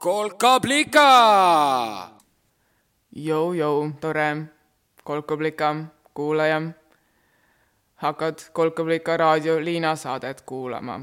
kolkablika. 0.00 1.08
Jou-jou, 3.12 3.92
tore 4.00 4.36
kolkablika 5.04 5.74
kuulaja. 6.14 6.62
hakkad 7.96 8.38
kolkablika 8.52 9.16
raadio 9.16 9.64
Liina 9.64 9.96
saadet 9.96 10.40
kuulama. 10.40 11.00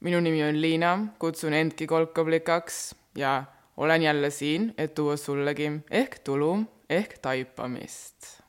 minu 0.00 0.20
nimi 0.20 0.42
on 0.44 0.60
Liina, 0.60 0.98
kutsun 1.18 1.52
endki 1.52 1.86
kolkablikaks 1.86 2.94
ja 3.14 3.44
olen 3.76 4.02
jälle 4.02 4.30
siin, 4.30 4.74
et 4.78 4.94
tuua 4.94 5.16
sullegi 5.16 5.70
ehk 5.90 6.18
tulu 6.18 6.64
ehk 6.90 7.18
taipamist. 7.18 8.42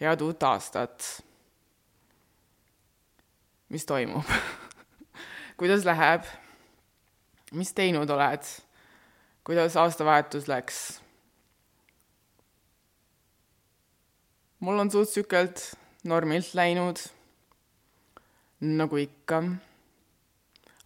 head 0.00 0.20
uut 0.20 0.42
aastat. 0.42 1.24
mis 3.68 3.86
toimub 3.86 4.24
kuidas 5.56 5.84
läheb? 5.84 6.41
Mis 7.52 7.72
teinud 7.76 8.10
oled? 8.10 8.44
kuidas 9.44 9.76
aastavahetus 9.76 10.48
läks? 10.48 10.78
mul 14.62 14.78
on 14.78 14.90
suht 14.90 15.10
sükelt 15.10 15.72
normilt 16.04 16.54
läinud, 16.54 17.02
nagu 18.60 18.96
ikka. 18.96 19.42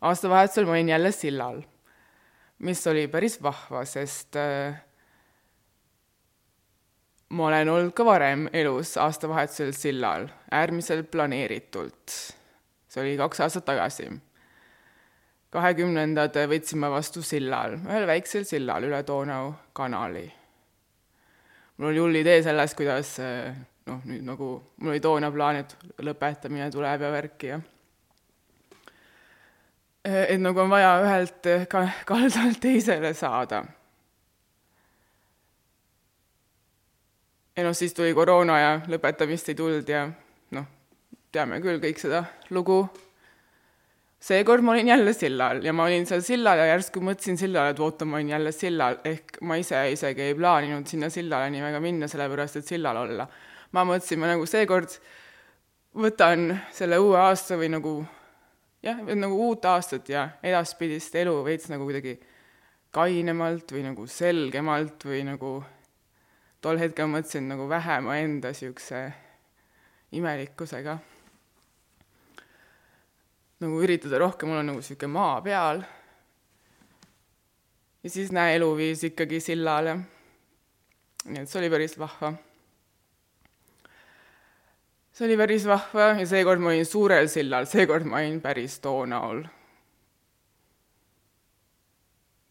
aastavahetusel 0.01 0.67
ma 0.67 0.77
olin 0.77 0.89
jälle 0.89 1.13
sillal, 1.13 1.63
mis 2.59 2.87
oli 2.87 3.07
päris 3.09 3.39
vahva, 3.43 3.85
sest 3.85 4.37
äh, 4.41 4.81
ma 7.29 7.49
olen 7.49 7.69
olnud 7.69 7.93
ka 7.93 8.05
varem 8.05 8.49
elus 8.53 8.97
aastavahetusel 8.97 9.73
sillal, 9.77 10.29
äärmiselt 10.51 11.11
planeeritult. 11.11 12.21
see 12.89 13.03
oli 13.03 13.17
kaks 13.21 13.41
aastat 13.45 13.69
tagasi 13.69 14.09
kahekümnendad 15.55 16.37
võtsime 16.51 16.91
vastu 16.91 17.23
sillal, 17.23 17.79
ühel 17.87 18.07
väiksel 18.09 18.45
sillal 18.49 18.85
üle 18.89 19.03
Donau 19.07 19.53
kanali. 19.73 20.27
mul 21.77 21.89
oli 21.89 21.99
hull 21.99 22.21
idee 22.23 22.43
sellest, 22.43 22.77
kuidas 22.77 23.17
noh, 23.87 24.03
nüüd 24.05 24.25
nagu 24.27 24.51
mul 24.77 24.95
oli 24.95 25.01
toona 25.01 25.31
plaan, 25.33 25.63
et 25.63 25.77
lõpetamine 26.03 26.71
tuleb 26.73 27.07
ja 27.07 27.11
värki 27.13 27.53
ja 27.53 27.61
et 30.07 30.39
nagu 30.41 30.61
on 30.63 30.71
vaja 30.71 30.93
ühelt 31.03 31.49
ka 31.71 31.87
kaldalt 32.07 32.61
teisele 32.63 33.15
saada. 33.15 33.65
ja 37.57 37.65
noh, 37.65 37.73
siis 37.73 37.95
tuli 37.95 38.13
koroona 38.15 38.59
ja 38.61 38.73
lõpetamist 38.87 39.49
ei 39.49 39.59
tulnud 39.59 39.89
ja 39.89 40.05
noh, 40.53 40.67
teame 41.33 41.61
küll 41.65 41.81
kõik 41.81 42.03
seda 42.03 42.27
lugu 42.51 42.83
seekord 44.21 44.65
ma 44.65 44.73
olin 44.73 44.89
jälle 44.89 45.13
sillal 45.13 45.63
ja 45.65 45.73
ma 45.77 45.85
olin 45.85 46.07
seal 46.09 46.23
sillal 46.25 46.59
ja 46.59 46.71
järsku 46.73 47.03
mõtlesin 47.05 47.37
sillale, 47.39 47.75
et 47.75 47.81
oota, 47.81 48.05
ma 48.09 48.17
olin 48.17 48.33
jälle 48.33 48.53
sillal, 48.53 48.99
ehk 49.05 49.39
ma 49.47 49.59
ise 49.61 49.83
isegi 49.93 50.31
ei 50.31 50.35
plaaninud 50.35 50.89
sinna 50.89 51.11
sillale 51.13 51.51
nii 51.53 51.63
väga 51.63 51.81
minna, 51.85 52.09
sellepärast 52.09 52.61
et 52.61 52.73
sillal 52.75 52.97
olla. 53.05 53.29
ma 53.73 53.85
mõtlesin, 53.85 54.21
ma 54.23 54.31
nagu 54.33 54.47
seekord 54.49 54.97
võtan 55.97 56.53
selle 56.73 56.99
uue 57.03 57.19
aasta 57.21 57.59
või 57.61 57.69
nagu 57.73 57.99
jah, 58.83 59.03
nagu 59.03 59.41
uut 59.49 59.65
aastat 59.65 60.09
ja 60.09 60.29
edaspidist 60.43 61.15
elu 61.15 61.37
veits 61.45 61.69
nagu 61.73 61.85
kuidagi 61.89 62.17
kainemalt 62.97 63.73
või 63.75 63.85
nagu 63.85 64.07
selgemalt 64.09 65.05
või 65.05 65.25
nagu 65.29 65.59
tol 66.65 66.81
hetkel 66.81 67.11
mõtlesin 67.13 67.51
nagu 67.51 67.69
vähema 67.69 68.17
enda 68.23 68.55
niisuguse 68.55 69.03
imelikkusega 70.17 70.99
nagu 73.63 73.79
üritada 73.81 74.19
rohkem 74.21 74.51
olla 74.53 74.65
nagu 74.65 74.81
niisugune 74.83 75.13
maa 75.13 75.41
peal. 75.45 75.81
ja 78.03 78.11
siis 78.13 78.33
näe, 78.33 78.57
elu 78.59 78.69
viis 78.77 79.05
ikkagi 79.09 79.41
sillale. 79.41 79.97
nii 81.25 81.43
et 81.43 81.51
see 81.51 81.63
oli 81.63 81.71
päris 81.73 81.97
vahva. 81.99 82.35
see 85.13 85.27
oli 85.29 85.39
päris 85.41 85.65
vahva 85.69 86.11
ja 86.21 86.27
seekord 86.29 86.61
ma 86.61 86.75
olin 86.75 86.87
suurel 86.87 87.31
sillal, 87.33 87.69
seekord 87.71 88.05
ma 88.05 88.21
olin 88.21 88.43
päris 88.45 88.77
Donaul. 88.85 89.41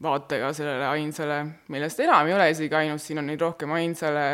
vaatega 0.02 0.52
sellele 0.54 0.90
ainsale, 0.90 1.40
millest 1.70 2.02
enam 2.02 2.28
ei 2.28 2.34
ole 2.34 2.50
isegi 2.50 2.76
ainus, 2.82 3.06
siin 3.06 3.22
on 3.22 3.30
neid 3.30 3.46
rohkem 3.46 3.72
ainsale, 3.78 4.26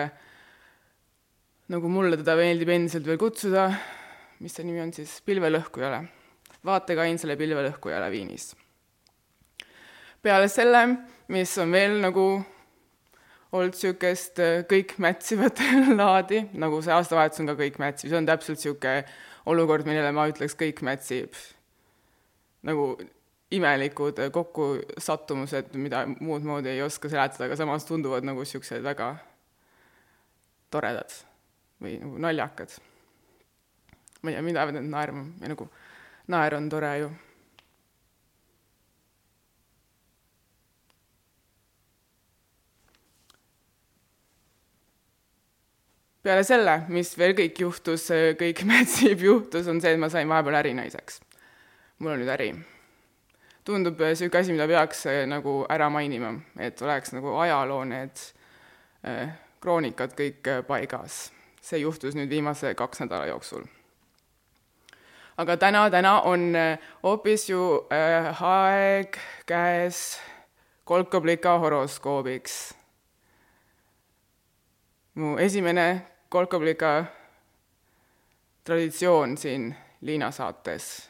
nagu 1.72 1.92
mulle 1.92 2.18
teda 2.24 2.40
meeldib 2.40 2.72
endiselt 2.72 3.06
veel 3.08 3.20
kutsuda, 3.20 3.68
mis 4.40 4.56
see 4.56 4.66
nimi 4.68 4.82
on 4.88 4.96
siis, 4.96 5.20
pilvelõhkujale 5.28 6.02
vaatega 6.66 7.06
ainsale 7.08 7.38
pilvelõhkujale 7.40 8.12
Viinis. 8.12 8.56
peale 10.22 10.48
selle, 10.48 10.82
mis 11.34 11.58
on 11.58 11.72
veel 11.72 11.98
nagu 12.02 12.26
olnud 13.52 13.74
niisugust 13.76 14.40
äh, 14.40 14.62
kõik 14.70 14.96
mätsivat 15.02 15.60
laadi, 16.02 16.46
nagu 16.54 16.82
see 16.84 16.94
aastavahetus 16.96 17.42
on 17.44 17.52
ka 17.52 17.58
kõik 17.60 17.80
mätsiv, 17.82 18.12
see 18.12 18.20
on 18.20 18.30
täpselt 18.30 18.60
niisugune 18.60 19.02
olukord, 19.52 19.88
millele 19.90 20.12
ma 20.16 20.28
ütleks, 20.30 20.56
kõik 20.60 20.84
mätsib. 20.86 21.36
nagu 22.62 22.94
imelikud 23.52 24.22
kokkusattumused, 24.32 25.74
mida 25.76 26.06
muud 26.22 26.46
moodi 26.48 26.70
ei 26.72 26.84
oska 26.86 27.10
seletada, 27.10 27.50
aga 27.50 27.58
samas 27.60 27.88
tunduvad 27.90 28.24
nagu 28.28 28.46
niisugused 28.46 28.84
väga 28.86 29.16
toredad 30.72 31.12
või 31.82 31.98
nagu 32.00 32.22
naljakad. 32.22 32.78
ma 34.22 34.30
ei 34.30 34.38
tea, 34.38 34.46
mida 34.46 34.62
peavad 34.62 34.78
need 34.78 34.92
naerma 34.94 35.26
ja 35.42 35.52
nagu 35.52 35.68
naer 36.32 36.56
on 36.56 36.70
tore 36.70 36.94
ju. 37.00 37.12
peale 46.22 46.44
selle, 46.46 46.76
mis 46.94 47.16
veel 47.18 47.34
kõik 47.34 47.64
juhtus, 47.64 48.04
kõik 48.38 48.60
mätsib 48.70 49.24
juhtus, 49.26 49.66
on 49.72 49.82
see, 49.82 49.96
et 49.96 50.02
ma 50.02 50.10
sain 50.14 50.30
vahepeal 50.30 50.60
ärinaiseks. 50.60 51.18
mul 51.98 52.14
on 52.14 52.22
nüüd 52.22 52.30
äri. 52.30 52.52
tundub 53.66 54.00
niisugune 54.06 54.42
asi, 54.42 54.54
mida 54.54 54.70
peaks 54.70 55.06
eh, 55.10 55.26
nagu 55.26 55.66
ära 55.70 55.90
mainima, 55.90 56.36
et 56.60 56.82
oleks 56.82 57.18
nagu 57.18 57.34
ajaloo 57.42 57.84
need 57.90 58.26
eh, 59.04 59.34
kroonikad 59.62 60.14
kõik 60.14 60.48
eh, 60.48 60.64
paigas. 60.68 61.32
see 61.62 61.82
juhtus 61.82 62.16
nüüd 62.18 62.30
viimase 62.30 62.76
kaks 62.78 63.02
nädala 63.02 63.26
jooksul 63.34 63.66
aga 65.42 65.58
täna, 65.58 65.90
täna 65.90 66.22
on 66.22 66.56
äh, 66.56 66.80
hoopis 67.04 67.50
ju 67.50 67.88
äh, 67.90 68.44
aeg 68.44 69.18
käes 69.50 70.20
kolkablika 70.86 71.58
horoskoobiks. 71.60 72.74
mu 75.16 75.38
esimene 75.38 76.02
kolkablika 76.30 77.06
traditsioon 78.64 79.38
siin 79.38 79.76
Liina 80.02 80.32
saates. 80.32 81.10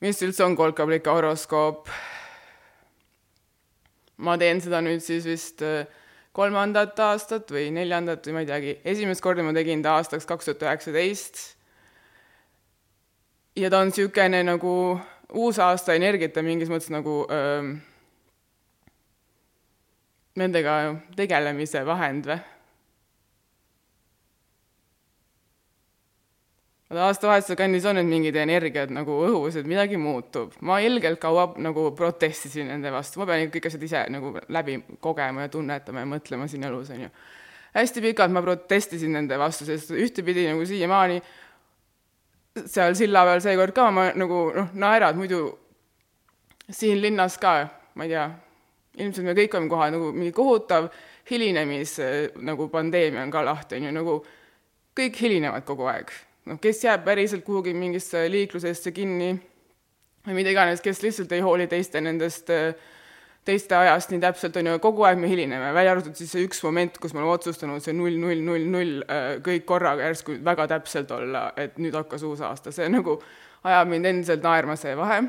mis 0.00 0.22
üldse 0.22 0.44
on 0.44 0.56
kolkablika 0.56 1.12
horoskoop? 1.12 1.88
ma 4.16 4.38
teen 4.38 4.60
seda 4.60 4.80
nüüd 4.80 5.04
siis 5.04 5.28
vist 5.28 5.62
äh, 5.62 5.84
kolmandat 6.32 6.98
aastat 7.02 7.50
või 7.50 7.70
neljandat 7.74 8.26
või 8.26 8.36
ma 8.36 8.44
ei 8.44 8.50
teagi, 8.50 8.74
esimest 8.84 9.22
korda 9.24 9.44
ma 9.46 9.54
tegin 9.56 9.82
ta 9.82 9.96
aastaks 9.98 10.28
kaks 10.28 10.50
tuhat 10.50 10.66
üheksateist. 10.68 11.40
ja 13.56 13.70
ta 13.70 13.80
on 13.82 13.90
niisugune 13.90 14.42
nagu 14.46 14.74
uusaasta 15.34 15.94
energiate 15.94 16.42
mingis 16.42 16.70
mõttes 16.70 16.90
nagu 16.90 17.24
öö, 17.30 17.74
nendega 20.38 20.76
tegelemise 21.16 21.82
vahend 21.86 22.30
või 22.30 22.40
aga 26.90 27.04
aastavahetuse 27.06 27.54
kandis 27.58 27.84
on 27.86 28.00
nüüd 28.00 28.08
mingid 28.10 28.36
energiad 28.42 28.90
nagu 28.90 29.14
õhus, 29.28 29.54
et 29.60 29.66
midagi 29.70 29.98
muutub. 30.00 30.56
ma 30.66 30.80
ilgelt 30.82 31.20
kaua 31.22 31.52
nagu 31.62 31.90
protestisin 31.96 32.66
nende 32.66 32.90
vastu, 32.90 33.20
ma 33.20 33.28
pean 33.30 33.50
kõik 33.52 33.68
asjad 33.70 33.82
ise 33.86 34.00
nagu 34.10 34.32
läbi 34.48 34.80
kogema 35.00 35.46
ja 35.46 35.52
tunnetama 35.52 36.02
ja 36.02 36.08
mõtlema 36.10 36.48
siin 36.50 36.66
elus, 36.66 36.90
on 36.90 37.04
ju. 37.04 37.10
hästi 37.76 38.02
pikalt 38.08 38.34
ma 38.34 38.42
protestisin 38.42 39.14
nende 39.14 39.38
vastu, 39.38 39.68
sest 39.68 39.92
ühtepidi 39.94 40.48
nagu 40.48 40.66
siiamaani 40.66 41.20
seal 42.66 42.96
silla 42.98 43.22
peal 43.28 43.42
seekord 43.44 43.74
ka 43.74 43.90
ma 43.94 44.08
nagu 44.18 44.40
noh, 44.56 44.72
naerad, 44.74 45.18
muidu 45.18 45.44
siin 46.70 46.98
linnas 47.02 47.36
ka, 47.38 47.52
ma 47.94 48.08
ei 48.08 48.16
tea, 48.16 48.24
ilmselt 48.98 49.28
me 49.28 49.36
kõik 49.38 49.54
oleme 49.54 49.70
kohal, 49.70 49.92
nagu 49.94 50.10
mingi 50.16 50.34
kohutav 50.34 50.90
hilinemis 51.30 51.94
nagu 52.42 52.66
pandeemia 52.72 53.22
on 53.22 53.30
ka 53.30 53.44
lahti, 53.46 53.78
on 53.78 53.86
ju, 53.86 53.94
nagu 53.94 54.16
kõik 54.98 55.22
hilinevad 55.22 55.62
kogu 55.68 55.86
aeg 55.86 56.10
noh, 56.46 56.60
kes 56.60 56.84
jääb 56.84 57.04
päriselt 57.04 57.44
kuhugi 57.44 57.74
mingisse 57.76 58.24
liiklusesse 58.30 58.92
kinni 58.96 59.34
või 60.26 60.36
mida 60.36 60.54
iganes, 60.54 60.80
kes 60.84 61.02
lihtsalt 61.02 61.32
ei 61.32 61.42
hooli 61.44 61.66
teiste 61.70 62.00
nendest, 62.04 62.50
teiste 63.44 63.76
ajast 63.76 64.12
nii 64.12 64.20
täpselt, 64.22 64.56
on 64.60 64.68
ju, 64.72 64.78
kogu 64.84 65.04
aeg 65.08 65.20
me 65.20 65.30
hilineme, 65.30 65.72
välja 65.76 65.94
arvatud 65.96 66.16
siis 66.18 66.32
see 66.34 66.44
üks 66.44 66.60
moment, 66.66 66.98
kus 67.00 67.14
me 67.14 67.22
oleme 67.22 67.36
otsustanud 67.38 67.84
see 67.84 67.96
null, 67.96 68.18
null, 68.20 68.42
null, 68.44 68.66
null 68.72 69.04
kõik 69.46 69.64
korraga 69.68 70.10
järsku 70.10 70.36
väga 70.44 70.68
täpselt 70.74 71.12
olla, 71.16 71.50
et 71.60 71.80
nüüd 71.80 71.96
hakkas 71.96 72.26
uus 72.28 72.44
aasta, 72.44 72.72
see 72.74 72.88
nagu 72.92 73.16
ajab 73.64 73.92
mind 73.92 74.12
endiselt 74.12 74.44
naerma 74.44 74.76
see 74.80 74.96
vahe. 74.96 75.22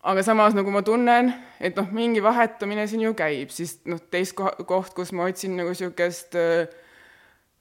aga 0.00 0.22
samas 0.24 0.54
nagu 0.56 0.70
ma 0.72 0.80
tunnen, 0.82 1.34
et 1.60 1.76
noh, 1.76 1.90
mingi 1.92 2.22
vahetumine 2.24 2.86
siin 2.88 3.02
ju 3.04 3.12
käib, 3.14 3.50
siis 3.52 3.80
noh, 3.84 4.00
teist 4.10 4.32
koht, 4.38 4.94
kus 4.96 5.12
ma 5.12 5.26
otsin 5.28 5.58
nagu 5.58 5.74
niisugust 5.74 6.38
äh, 6.40 6.70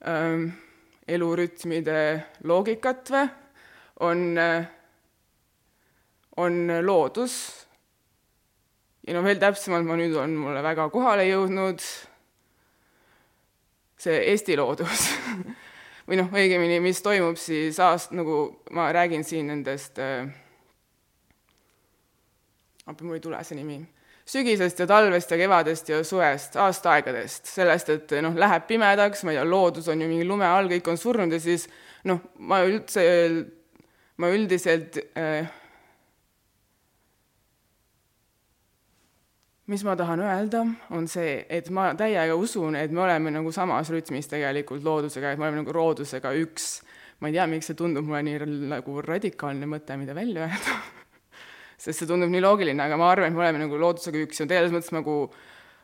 äh, 0.07 0.45
elurütmide 1.09 2.01
loogikat 2.47 3.13
või, 3.13 3.25
on 4.05 4.37
on 6.39 6.71
loodus. 6.85 7.33
ja 9.07 9.15
no 9.15 9.23
veel 9.25 9.39
täpsemalt 9.41 9.87
ma 9.87 9.97
nüüd 9.99 10.15
on 10.15 10.37
mulle 10.39 10.61
väga 10.63 10.85
kohale 10.93 11.25
jõudnud 11.27 11.83
see 13.99 14.19
Eesti 14.31 14.55
loodus. 14.59 15.09
Või 16.09 16.17
noh, 16.17 16.31
õigemini, 16.33 16.79
mis 16.81 17.03
toimub 17.05 17.37
siis 17.37 17.77
aast-, 17.83 18.15
nagu 18.17 18.63
ma 18.73 18.87
räägin 18.95 19.21
siin 19.27 19.51
nendest 19.51 19.99
äh,, 20.01 20.31
appi 22.89 23.05
mul 23.05 23.19
ei 23.19 23.21
tule 23.21 23.41
see 23.45 23.59
nimi, 23.59 23.77
sügisest 24.29 24.79
ja 24.79 24.87
talvest 24.89 25.31
ja 25.31 25.37
kevadest 25.39 25.89
ja 25.89 26.03
suvest, 26.05 26.57
aastaaegadest, 26.61 27.49
sellest, 27.49 27.93
et 27.95 28.17
noh, 28.21 28.35
läheb 28.37 28.67
pimedaks, 28.69 29.23
ma 29.25 29.33
ei 29.33 29.39
tea, 29.39 29.47
loodus 29.49 29.89
on 29.89 30.01
ju 30.01 30.09
mingi 30.09 30.27
lume 30.27 30.45
all, 30.45 30.69
kõik 30.69 30.91
on 30.91 30.99
surnud 31.01 31.33
ja 31.33 31.41
siis 31.41 31.65
noh, 32.09 32.21
ma 32.37 32.61
üldse, 32.67 33.05
ma 34.21 34.29
üldiselt 34.35 34.99
äh, 35.17 35.49
mis 39.69 39.83
ma 39.85 39.95
tahan 39.95 40.21
öelda, 40.25 40.63
on 40.97 41.07
see, 41.09 41.39
et 41.49 41.69
ma 41.73 41.91
täiega 41.97 42.37
usun, 42.37 42.77
et 42.79 42.93
me 42.93 43.03
oleme 43.05 43.33
nagu 43.33 43.51
samas 43.53 43.91
rütmis 43.93 44.29
tegelikult 44.29 44.85
loodusega, 44.85 45.33
et 45.33 45.41
me 45.41 45.45
oleme 45.45 45.63
nagu 45.63 45.75
loodusega 45.77 46.33
üks. 46.41 46.79
ma 47.19 47.27
ei 47.27 47.35
tea, 47.35 47.49
miks 47.51 47.67
see 47.67 47.75
tundub 47.75 48.07
mulle 48.07 48.21
nii 48.23 48.69
nagu 48.71 49.01
radikaalne 49.03 49.67
mõte, 49.67 49.97
mida 49.99 50.15
välja 50.15 50.47
öelda 50.47 50.79
sest 51.79 52.03
see 52.03 52.09
tundub 52.09 52.31
nii 52.31 52.43
loogiline, 52.43 52.83
aga 52.83 52.97
ma 52.99 53.09
arvan, 53.13 53.31
et 53.31 53.37
me 53.37 53.45
oleme 53.45 53.63
nagu 53.63 53.79
loodusega 53.79 54.25
üks 54.25 54.41
ja 54.41 54.47
selles 54.49 54.73
mõttes 54.75 54.91
nagu 54.95 55.15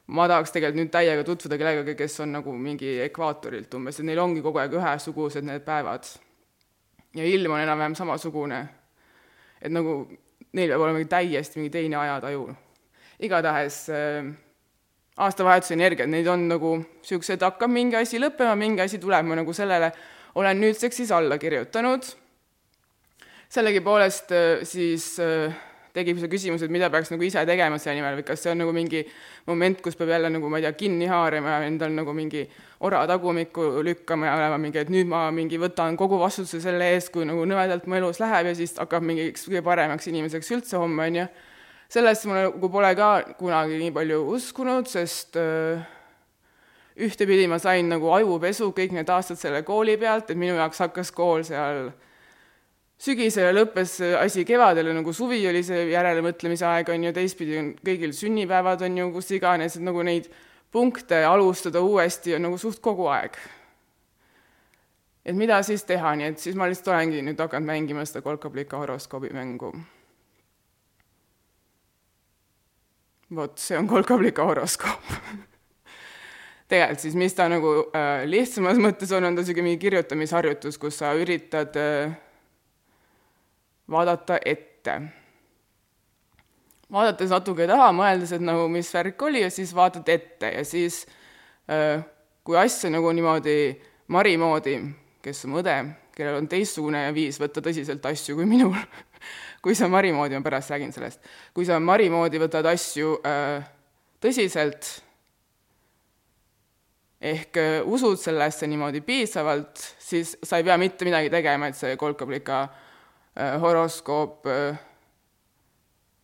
ma 0.07 0.27
tahaks 0.29 0.53
tegelikult 0.53 0.81
nüüd 0.81 0.91
täiega 0.93 1.23
tutvuda 1.25 1.57
kellegagi, 1.57 1.95
kes 1.97 2.19
on 2.25 2.35
nagu 2.35 2.53
mingi 2.59 2.97
ekvaatorilt 3.07 3.73
umbes, 3.79 3.99
et 3.99 4.09
neil 4.09 4.21
ongi 4.21 4.43
kogu 4.45 4.61
aeg 4.61 4.75
ühesugused 4.77 5.47
need 5.47 5.65
päevad. 5.65 6.05
ja 7.15 7.23
ilm 7.23 7.51
on 7.51 7.63
enam-vähem 7.63 7.95
samasugune. 7.95 8.67
et 9.61 9.71
nagu 9.71 10.03
neil 10.53 10.69
peab 10.69 10.81
olema 10.81 11.03
täiesti 11.09 11.59
mingi 11.59 11.71
teine 11.71 11.97
ajataju 11.97 12.49
igatahes 13.19 13.89
äh, 13.89 14.27
aastavahetuse 15.17 15.73
energiat, 15.73 16.09
neid 16.11 16.27
on 16.27 16.47
nagu 16.49 16.75
niisugused, 16.81 17.43
hakkab 17.43 17.71
mingi 17.71 17.97
asi 17.99 18.19
lõppema, 18.19 18.55
mingi 18.59 18.83
asi 18.83 18.99
tuleb, 18.99 19.27
ma 19.27 19.37
nagu 19.39 19.53
sellele 19.55 19.91
olen 20.35 20.59
nüüdseks 20.59 21.01
siis 21.01 21.11
alla 21.15 21.37
kirjutanud. 21.39 22.03
sellegipoolest 23.49 24.31
äh, 24.31 24.63
siis 24.63 25.19
äh, 25.19 25.55
tekib 25.95 26.19
see 26.21 26.29
küsimus, 26.31 26.63
et 26.65 26.73
mida 26.73 26.89
peaks 26.93 27.11
nagu 27.13 27.23
ise 27.25 27.41
tegema 27.47 27.79
selle 27.81 27.97
nimel 27.99 28.19
või 28.19 28.27
kas 28.27 28.43
see 28.43 28.51
on 28.51 28.61
nagu 28.63 28.73
mingi 28.75 29.01
moment, 29.47 29.81
kus 29.83 29.97
peab 29.99 30.11
jälle 30.13 30.29
nagu 30.33 30.49
ma 30.51 30.59
ei 30.59 30.67
tea, 30.67 30.73
kinni 30.77 31.07
haarama 31.09 31.55
ja 31.55 31.69
endal 31.69 31.95
nagu 31.95 32.13
mingi 32.15 32.43
ora 32.85 33.05
tagumikku 33.09 33.83
lükkama 33.85 34.29
ja 34.29 34.35
olema 34.37 34.59
mingi, 34.61 34.81
et 34.83 34.91
nüüd 34.93 35.09
ma 35.09 35.25
mingi 35.35 35.59
võtan 35.61 35.97
kogu 35.99 36.19
vastutuse 36.21 36.61
selle 36.63 36.91
eest, 36.93 37.11
kui 37.15 37.25
nagu 37.27 37.47
nõmedalt 37.47 37.87
mu 37.89 37.99
elus 37.99 38.21
läheb 38.23 38.51
ja 38.51 38.55
siis 38.57 38.75
hakkab 38.79 39.05
mingiks 39.07 39.47
kõige 39.47 39.63
paremaks 39.65 40.11
inimeseks 40.11 40.53
üldse 40.57 40.79
homme, 40.81 41.09
on 41.09 41.21
ju. 41.23 41.27
Sellesse 41.95 42.27
ma 42.27 42.39
nagu 42.47 42.69
pole 42.73 42.89
ka 42.97 43.09
kunagi 43.37 43.77
nii 43.77 43.91
palju 43.93 44.23
uskunud, 44.35 44.89
sest 44.89 45.37
äh, 45.37 45.83
ühtepidi 46.95 47.45
ma 47.51 47.59
sain 47.61 47.89
nagu 47.91 48.09
ajupesu 48.15 48.71
kõik 48.75 48.95
need 48.95 49.09
aastad 49.11 49.39
selle 49.39 49.61
kooli 49.67 49.97
pealt, 50.01 50.31
et 50.31 50.39
minu 50.39 50.55
jaoks 50.57 50.81
hakkas 50.85 51.11
kool 51.15 51.43
seal 51.47 51.91
sügisel 52.97 53.49
ja 53.49 53.53
lõppes 53.55 53.97
asi 54.21 54.45
kevadel 54.47 54.93
nagu 54.95 55.13
suvi 55.13 55.41
oli 55.49 55.63
see 55.67 55.89
järelemõtlemise 55.91 56.65
aeg, 56.69 56.89
on 56.93 57.07
ju, 57.07 57.13
teistpidi 57.15 57.57
on 57.59 57.71
kõigil 57.85 58.15
sünnipäevad, 58.15 58.85
on 58.87 59.01
ju, 59.01 59.09
kus 59.17 59.31
iganes, 59.35 59.75
et 59.75 59.85
nagu 59.85 60.03
neid 60.05 60.29
punkte 60.71 61.21
alustada 61.27 61.83
uuesti 61.83 62.35
on 62.37 62.47
nagu 62.49 62.59
suht 62.61 62.81
kogu 62.83 63.09
aeg. 63.11 63.37
et 65.25 65.35
mida 65.35 65.61
siis 65.63 65.83
teha, 65.83 66.15
nii 66.15 66.31
et 66.31 66.39
siis 66.39 66.55
ma 66.55 66.69
lihtsalt 66.69 66.93
olengi 66.93 67.23
nüüd 67.25 67.39
hakanud 67.41 67.67
mängima 67.67 68.05
seda 68.05 68.21
kolkablika 68.21 68.77
horoskoobi 68.77 69.33
mängu 69.33 69.73
vot 73.35 73.57
see 73.59 73.77
on 73.77 73.87
kolkablika 73.87 74.45
horoskoop 74.45 75.09
tegelikult 76.69 77.01
siis, 77.01 77.15
mis 77.17 77.33
ta 77.37 77.47
nagu 77.49 77.71
äh, 77.95 78.25
lihtsamas 78.29 78.79
mõttes 78.81 79.11
on, 79.15 79.25
on 79.25 79.35
ta 79.35 79.41
niisugune 79.41 79.69
mingi 79.69 79.81
kirjutamisharjutus, 79.85 80.77
kus 80.81 81.01
sa 81.01 81.13
üritad 81.17 81.75
äh, 81.79 82.13
vaadata 83.91 84.39
ette. 84.45 85.01
vaadates 86.91 87.31
natuke 87.33 87.67
taha, 87.67 87.89
mõeldes, 87.95 88.35
et 88.35 88.43
nagu 88.45 88.67
mis 88.71 88.91
värk 88.93 89.21
oli 89.25 89.41
ja 89.41 89.49
siis 89.53 89.73
vaatad 89.75 90.09
ette 90.09 90.51
ja 90.53 90.63
siis 90.65 91.03
kui 92.45 92.57
asja 92.61 92.91
nagu 92.93 93.11
niimoodi 93.11 93.57
Mari 94.13 94.35
moodi, 94.37 94.75
kes 95.25 95.47
on 95.47 95.55
õde, 95.63 95.73
kellel 96.13 96.37
on 96.37 96.47
teistsugune 96.49 97.07
viis 97.15 97.39
võtta 97.41 97.63
tõsiselt 97.65 98.05
asju 98.05 98.37
kui 98.37 98.45
minul 98.45 98.75
kui 99.65 99.73
sa 99.77 99.89
Mari 99.89 100.13
moodi, 100.13 100.37
ma 100.37 100.45
pärast 100.45 100.73
räägin 100.75 100.93
sellest, 100.93 101.25
kui 101.53 101.65
sa 101.65 101.79
Mari 101.81 102.11
moodi 102.13 102.41
võtad 102.41 102.69
asju 102.69 103.17
tõsiselt, 104.21 104.91
ehk 107.25 107.57
usud 107.89 108.21
sellesse 108.21 108.69
niimoodi 108.69 109.01
piisavalt, 109.01 109.81
siis 109.97 110.37
sa 110.45 110.61
ei 110.61 110.67
pea 110.67 110.77
mitte 110.77 111.09
midagi 111.09 111.33
tegema, 111.33 111.71
et 111.71 111.79
see 111.79 111.97
kolkablika 111.97 112.61
äh, 112.61 112.84
horoskoop 113.35 114.47
äh, 114.47 114.79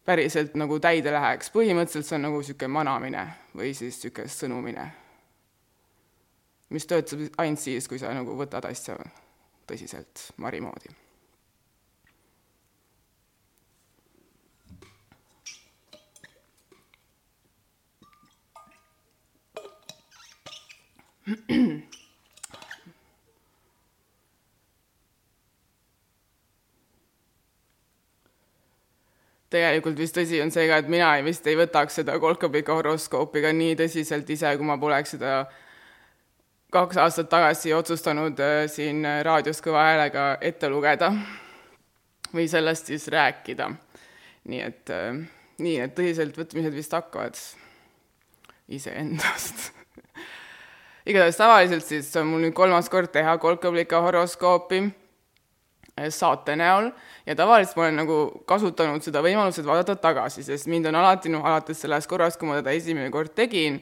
päriselt 0.05 0.55
nagu 0.55 0.79
täide 0.79 1.11
läheks, 1.13 1.51
põhimõtteliselt 1.53 2.07
see 2.07 2.15
on 2.17 2.25
nagu 2.27 2.39
niisugune 2.41 2.71
manamine 2.71 3.25
või 3.55 3.73
siis 3.75 3.99
niisugune 3.99 4.31
sõnumine, 4.31 4.87
mis 6.71 6.87
töötab 6.87 7.27
ainult 7.43 7.59
siis, 7.59 7.87
kui 7.87 7.99
sa 7.99 8.13
nagu 8.15 8.35
võtad 8.39 8.65
asja 8.71 8.97
tõsiselt 9.67 10.31
Mari 10.41 10.61
moodi 10.63 10.89
tegelikult 29.51 29.99
vist 29.99 30.15
tõsi 30.15 30.39
on 30.43 30.51
see 30.53 30.67
ka, 30.69 30.79
et 30.81 30.89
mina 30.91 31.11
ei 31.17 31.25
vist 31.25 31.47
ei 31.49 31.57
võtaks 31.59 31.99
seda 32.01 32.15
kolkapika 32.21 32.75
horoskoopi 32.77 33.43
ka 33.43 33.51
nii 33.55 33.75
tõsiselt 33.79 34.29
ise, 34.31 34.53
kui 34.57 34.67
ma 34.67 34.77
poleks 34.81 35.17
seda 35.17 35.43
kaks 36.71 36.99
aastat 37.03 37.29
tagasi 37.31 37.73
otsustanud 37.75 38.39
äh, 38.39 38.63
siin 38.71 39.03
raadios 39.27 39.59
kõva 39.63 39.89
häälega 39.89 40.27
ette 40.41 40.69
lugeda 40.71 41.11
või 42.31 42.47
sellest 42.47 42.93
siis 42.93 43.09
rääkida. 43.11 43.67
nii 44.47 44.61
et, 44.63 44.87
äh, 44.89 45.19
nii 45.59 45.75
need 45.83 45.97
tõsiseltvõtmised 45.97 46.79
vist 46.79 46.95
hakkavad 46.95 47.37
iseendast 48.71 49.67
igatahes 51.09 51.37
tavaliselt 51.37 51.85
siis 51.85 52.15
on 52.15 52.31
mul 52.31 52.47
nüüd 52.47 52.55
kolmas 52.55 52.87
kord 52.89 53.11
teha 53.11 53.35
kolkablika 53.41 53.99
horoskoopi 54.05 54.85
saate 56.09 56.55
näol. 56.57 56.89
Ja 57.25 57.35
tavaliselt 57.37 57.77
ma 57.77 57.87
olen 57.87 57.99
nagu 58.01 58.19
kasutanud 58.49 59.05
seda 59.05 59.21
võimalust, 59.21 59.61
et 59.61 59.67
vaadata 59.67 59.95
tagasi, 60.01 60.43
sest 60.47 60.69
mind 60.71 60.89
on 60.89 60.97
alati, 61.01 61.29
noh, 61.33 61.45
alates 61.45 61.83
sellest 61.83 62.09
korrast, 62.09 62.39
kui 62.39 62.49
ma 62.49 62.57
teda 62.59 62.73
esimene 62.73 63.11
kord 63.13 63.35
tegin, 63.37 63.81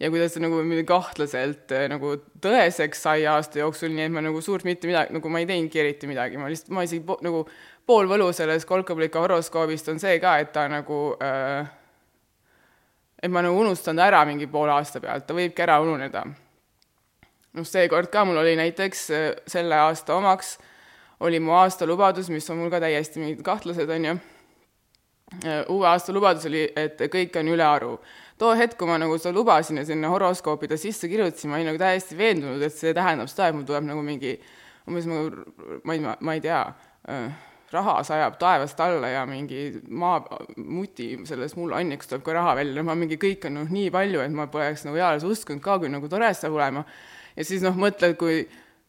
ja 0.00 0.10
kuidas 0.12 0.34
see 0.36 0.44
nagu 0.44 0.60
kahtlaselt 0.86 1.72
eh, 1.72 1.86
nagu 1.90 2.12
tõeseks 2.44 3.00
sai 3.06 3.24
aasta 3.30 3.62
jooksul, 3.62 3.94
nii 3.96 4.06
et 4.08 4.14
ma 4.14 4.22
nagu 4.24 4.42
suurt 4.44 4.66
mitte 4.68 4.88
midagi, 4.90 5.14
nagu 5.16 5.32
ma 5.32 5.40
ei 5.40 5.48
teinudki 5.48 5.80
eriti 5.80 6.10
midagi, 6.10 6.38
ma 6.40 6.50
lihtsalt, 6.52 6.74
ma 6.76 6.84
isegi 6.86 7.02
po, 7.06 7.16
nagu 7.24 7.46
pool 7.88 8.08
võlu 8.10 8.28
sellest 8.36 8.68
kolkablika 8.68 9.22
horoskoobist 9.24 9.88
on 9.92 10.00
see 10.02 10.18
ka, 10.22 10.36
et 10.42 10.52
ta 10.52 10.66
nagu 10.70 11.00
äh, 11.22 11.66
et 13.22 13.32
ma 13.32 13.42
nagu 13.44 13.58
unustan 13.60 13.96
ta 13.96 14.10
ära 14.10 14.24
mingi 14.28 14.48
poole 14.50 14.74
aasta 14.76 15.00
pealt, 15.00 15.26
ta 15.26 15.36
võibki 15.36 15.64
ära 15.64 15.80
ununeda. 15.82 16.26
Noh, 17.56 17.64
seekord 17.64 18.10
ka 18.12 18.26
mul 18.28 18.42
oli 18.42 18.56
näiteks 18.58 19.04
äh, 19.16 19.28
selle 19.48 19.78
aasta 19.80 20.16
omaks, 20.18 20.56
oli 21.20 21.40
mu 21.40 21.54
aastalubadus, 21.56 22.28
mis 22.32 22.48
on 22.50 22.60
mul 22.60 22.70
ka 22.72 22.80
täiesti 22.82 23.22
mingid 23.22 23.42
kahtlased, 23.46 23.90
on 23.90 24.04
ju, 24.10 24.14
äh, 25.44 25.64
uue 25.72 25.88
aasta 25.88 26.12
lubadus 26.12 26.46
oli, 26.50 26.66
et 26.76 27.00
kõik 27.12 27.38
on 27.40 27.52
ülearu. 27.54 27.98
too 28.38 28.52
hetk, 28.52 28.76
kui 28.76 28.88
ma 28.88 28.98
nagu 29.00 29.16
seda 29.18 29.32
lubasin 29.32 29.78
ja 29.80 29.84
sinna 29.88 30.08
horoskoopi 30.12 30.68
ta 30.68 30.76
sisse 30.76 31.08
kirjutasin, 31.08 31.50
ma 31.50 31.56
olin 31.56 31.70
nagu 31.72 31.78
täiesti 31.80 32.18
veendunud, 32.18 32.62
et 32.62 32.72
see 32.72 32.92
tähendab 32.94 33.30
seda, 33.32 33.48
et 33.48 33.56
mul 33.56 33.64
tuleb 33.64 33.86
nagu 33.88 34.02
mingi 34.04 34.34
umbes 34.86 35.06
nagu 35.08 35.30
ma 35.84 35.94
ei, 35.94 36.02
ma 36.20 36.34
ei 36.34 36.42
tea, 36.44 36.60
äh, 37.08 37.30
raha 37.72 38.02
sajab 38.06 38.36
taevast 38.38 38.80
alla 38.80 39.08
ja 39.08 39.24
mingi 39.26 39.80
maa, 39.88 40.20
muti 40.56 41.08
selles 41.26 41.56
mullaanniks 41.56 42.10
tuleb 42.10 42.24
ka 42.26 42.36
raha 42.36 42.54
välja, 42.60 42.84
ma 42.86 42.94
mingi 42.98 43.18
kõik 43.20 43.48
on 43.48 43.60
noh, 43.60 43.72
nii 43.72 43.90
palju, 43.94 44.22
et 44.22 44.34
ma 44.36 44.46
poleks 44.52 44.86
nagu 44.86 45.00
eales 45.00 45.26
uskunud 45.26 45.62
ka, 45.64 45.78
kui 45.82 45.90
nagu 45.92 46.08
tore 46.12 46.28
see 46.32 46.44
saab 46.44 46.58
olema. 46.58 46.84
Ja 47.36 47.44
siis 47.44 47.64
noh, 47.64 47.74
mõtled, 47.76 48.14
kui, 48.20 48.44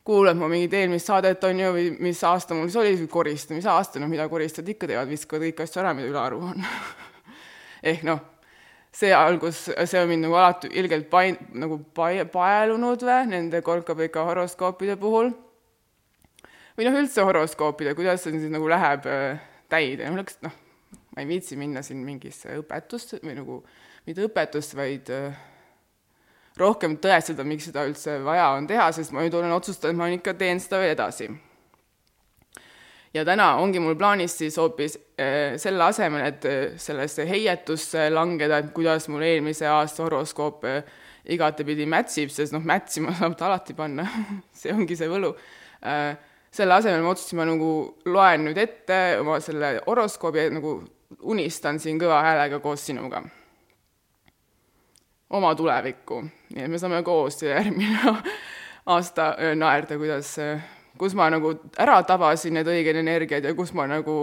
kuulad 0.08 0.40
mu 0.40 0.48
mingit 0.52 0.74
eelmist 0.78 1.10
saadet, 1.10 1.44
on 1.44 1.60
ju, 1.60 1.74
või 1.76 1.90
mis 2.08 2.22
aasta 2.24 2.56
mul 2.56 2.70
siis 2.72 2.80
oli, 2.80 3.10
koristamise 3.12 3.70
aasta, 3.72 4.00
noh, 4.00 4.10
mida 4.12 4.28
koristajad 4.32 4.70
ikka 4.72 4.88
teevad, 4.90 5.10
viskavad 5.12 5.44
kõiki 5.48 5.66
asju 5.66 5.84
ära, 5.84 5.94
mida 5.98 6.12
üle 6.12 6.22
aru 6.22 6.40
on 6.48 6.64
ehk 7.92 8.06
noh, 8.08 8.22
see 8.98 9.12
algus, 9.14 9.66
see 9.70 10.00
on 10.02 10.08
mind 10.10 10.26
nagu 10.26 10.38
alati 10.40 10.72
ilgelt 10.80 11.10
pain-, 11.12 11.40
nagu 11.60 11.80
pae-, 11.98 12.26
paelunud 12.32 13.04
või, 13.04 13.20
nende 13.34 13.62
kolkapika 13.66 14.24
horoskoopide 14.30 14.96
puhul. 15.02 15.34
või 16.78 16.88
noh, 16.88 16.98
üldse 17.02 17.26
horoskoopide, 17.28 17.96
kuidas 17.98 18.24
see 18.24 18.38
siis 18.38 18.54
nagu 18.54 18.70
läheb 18.70 19.06
äh, 19.12 19.44
täide, 19.70 20.08
noh, 20.14 20.34
noh, 20.48 20.58
ma 21.14 21.24
ei 21.24 21.30
viitsi 21.30 21.60
minna 21.60 21.84
siin 21.86 22.00
mingisse 22.06 22.56
õpetusse 22.62 23.20
või 23.26 23.38
nagu, 23.42 23.62
mitte 24.08 24.26
õpetust, 24.26 24.78
vaid 24.78 25.12
äh, 25.14 25.36
rohkem 26.60 26.98
tõestada, 27.02 27.46
miks 27.48 27.68
seda 27.70 27.86
üldse 27.88 28.18
vaja 28.26 28.52
on 28.58 28.68
teha, 28.70 28.90
sest 28.96 29.14
ma 29.16 29.24
nüüd 29.24 29.36
olen 29.38 29.54
otsustanud, 29.56 29.98
ma 30.00 30.10
ikka 30.14 30.36
teen 30.40 30.62
seda 30.64 30.82
veel 30.82 30.96
edasi. 30.96 31.30
ja 33.14 33.24
täna 33.26 33.56
ongi 33.58 33.80
mul 33.82 33.96
plaanis 33.98 34.36
siis 34.38 34.58
hoopis 34.60 34.98
äh, 35.18 35.56
selle 35.58 35.84
asemel, 35.88 36.26
et 36.28 36.46
äh, 36.46 36.78
sellesse 36.78 37.26
heietusse 37.30 38.10
langeda, 38.14 38.60
et 38.62 38.74
kuidas 38.74 39.08
mul 39.10 39.26
eelmise 39.26 39.68
aasta 39.68 40.04
horoskoop 40.04 40.66
äh, 40.66 40.84
igatepidi 41.26 41.88
mätsib, 41.90 42.32
sest 42.32 42.54
noh, 42.56 42.64
mätsima 42.64 43.16
saab 43.18 43.38
ta 43.38 43.50
alati 43.50 43.74
panna. 43.76 44.08
See 44.60 44.72
ongi 44.74 44.96
see 44.96 45.10
võlu. 45.12 45.34
Selle 46.58 46.78
asemel 46.80 47.04
ma 47.04 47.12
otsustasin, 47.12 47.38
ma 47.42 47.46
nagu 47.50 47.72
loen 48.08 48.48
nüüd 48.48 48.58
ette 48.58 49.18
oma 49.20 49.36
selle 49.44 49.76
horoskoobi, 49.84 50.48
nagu 50.56 50.78
unistan 51.28 51.82
siin 51.84 52.00
kõva 52.00 52.22
häälega 52.24 52.62
koos 52.64 52.88
sinuga 52.88 53.26
oma 55.30 55.54
tulevikku, 55.56 56.22
nii 56.56 56.64
et 56.64 56.72
me 56.72 56.80
saame 56.80 57.02
koos 57.04 57.42
järgmine 57.44 58.14
aasta 58.94 59.34
naerda, 59.60 59.98
kuidas, 60.00 60.36
kus 61.00 61.16
ma 61.18 61.28
nagu 61.34 61.52
ära 61.80 61.98
tabasin 62.08 62.56
need 62.58 62.70
õiged 62.72 63.02
energiad 63.02 63.48
ja 63.48 63.56
kus 63.58 63.74
ma 63.76 63.88
nagu 63.90 64.18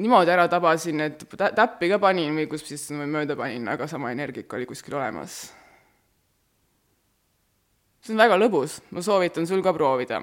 niimoodi 0.00 0.32
ära 0.32 0.46
tabasin, 0.48 1.00
et 1.04 1.24
täppi 1.56 1.88
ka 1.92 2.00
panin 2.00 2.36
või 2.36 2.48
kus 2.50 2.66
siis 2.68 2.86
mööda 2.92 3.36
panin, 3.36 3.68
aga 3.68 3.88
sama 3.88 4.12
energika 4.12 4.56
oli 4.56 4.68
kuskil 4.68 4.96
olemas. 4.96 5.40
see 8.00 8.14
on 8.14 8.20
väga 8.20 8.36
lõbus, 8.40 8.78
ma 8.90 9.02
soovitan 9.04 9.46
sul 9.46 9.62
ka 9.62 9.72
proovida. 9.76 10.20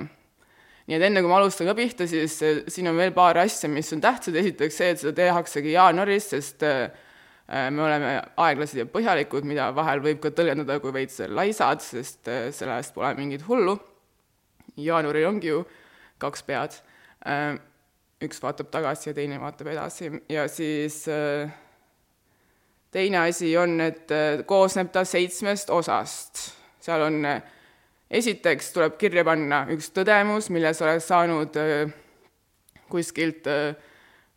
nii 0.87 0.95
et 0.95 1.09
enne, 1.09 1.21
kui 1.21 1.29
ma 1.29 1.41
alustan 1.41 1.67
ka 1.67 1.75
pihta, 1.75 2.07
siis 2.07 2.37
siin 2.67 2.87
on 2.87 2.97
veel 2.97 3.11
paar 3.13 3.37
asja, 3.37 3.69
mis 3.69 3.91
on 3.93 4.01
tähtsad, 4.01 4.35
esiteks 4.35 4.77
see, 4.77 4.93
et 4.93 5.01
seda 5.01 5.13
tehaksegi 5.13 5.73
jaanuaris, 5.73 6.29
sest 6.33 6.63
Äh, 6.63 6.89
me 7.47 7.83
oleme 7.83 8.13
aeglased 8.43 8.81
ja 8.81 8.85
põhjalikud, 8.91 9.45
mida 9.47 9.69
vahel 9.75 10.01
võib 10.03 10.19
ka 10.23 10.33
tõlgendada 10.35 10.79
kui 10.83 10.91
veits 10.95 11.21
laisad, 11.31 11.83
sest 11.83 12.27
äh, 12.31 12.49
sellest 12.55 12.95
pole 12.95 13.13
mingit 13.19 13.45
hullu. 13.47 13.77
jaanuaril 14.77 15.29
ongi 15.29 15.47
ju 15.47 15.61
kaks 16.19 16.43
pead. 16.43 16.75
Äh, 17.25 17.55
üks 18.23 18.41
vaatab 18.41 18.71
tagasi 18.73 19.09
ja 19.09 19.15
teine 19.15 19.37
vaatab 19.39 19.69
edasi 19.69 20.09
ja 20.29 20.47
siis 20.49 21.03
teine 22.91 23.19
asi 23.19 23.51
on, 23.57 23.75
et 23.81 24.09
koosneb 24.49 24.89
ta 24.91 25.03
seitsmest 25.05 25.69
osast. 25.69 26.41
seal 26.81 27.03
on, 27.05 27.21
esiteks 28.09 28.73
tuleb 28.73 28.97
kirja 28.97 29.23
panna 29.27 29.67
üks 29.69 29.91
tõdemus, 29.93 30.49
mille 30.49 30.73
sa 30.73 30.87
oled 30.87 31.03
saanud 31.05 31.61
kuskilt 32.89 33.47
äh, 33.47 33.75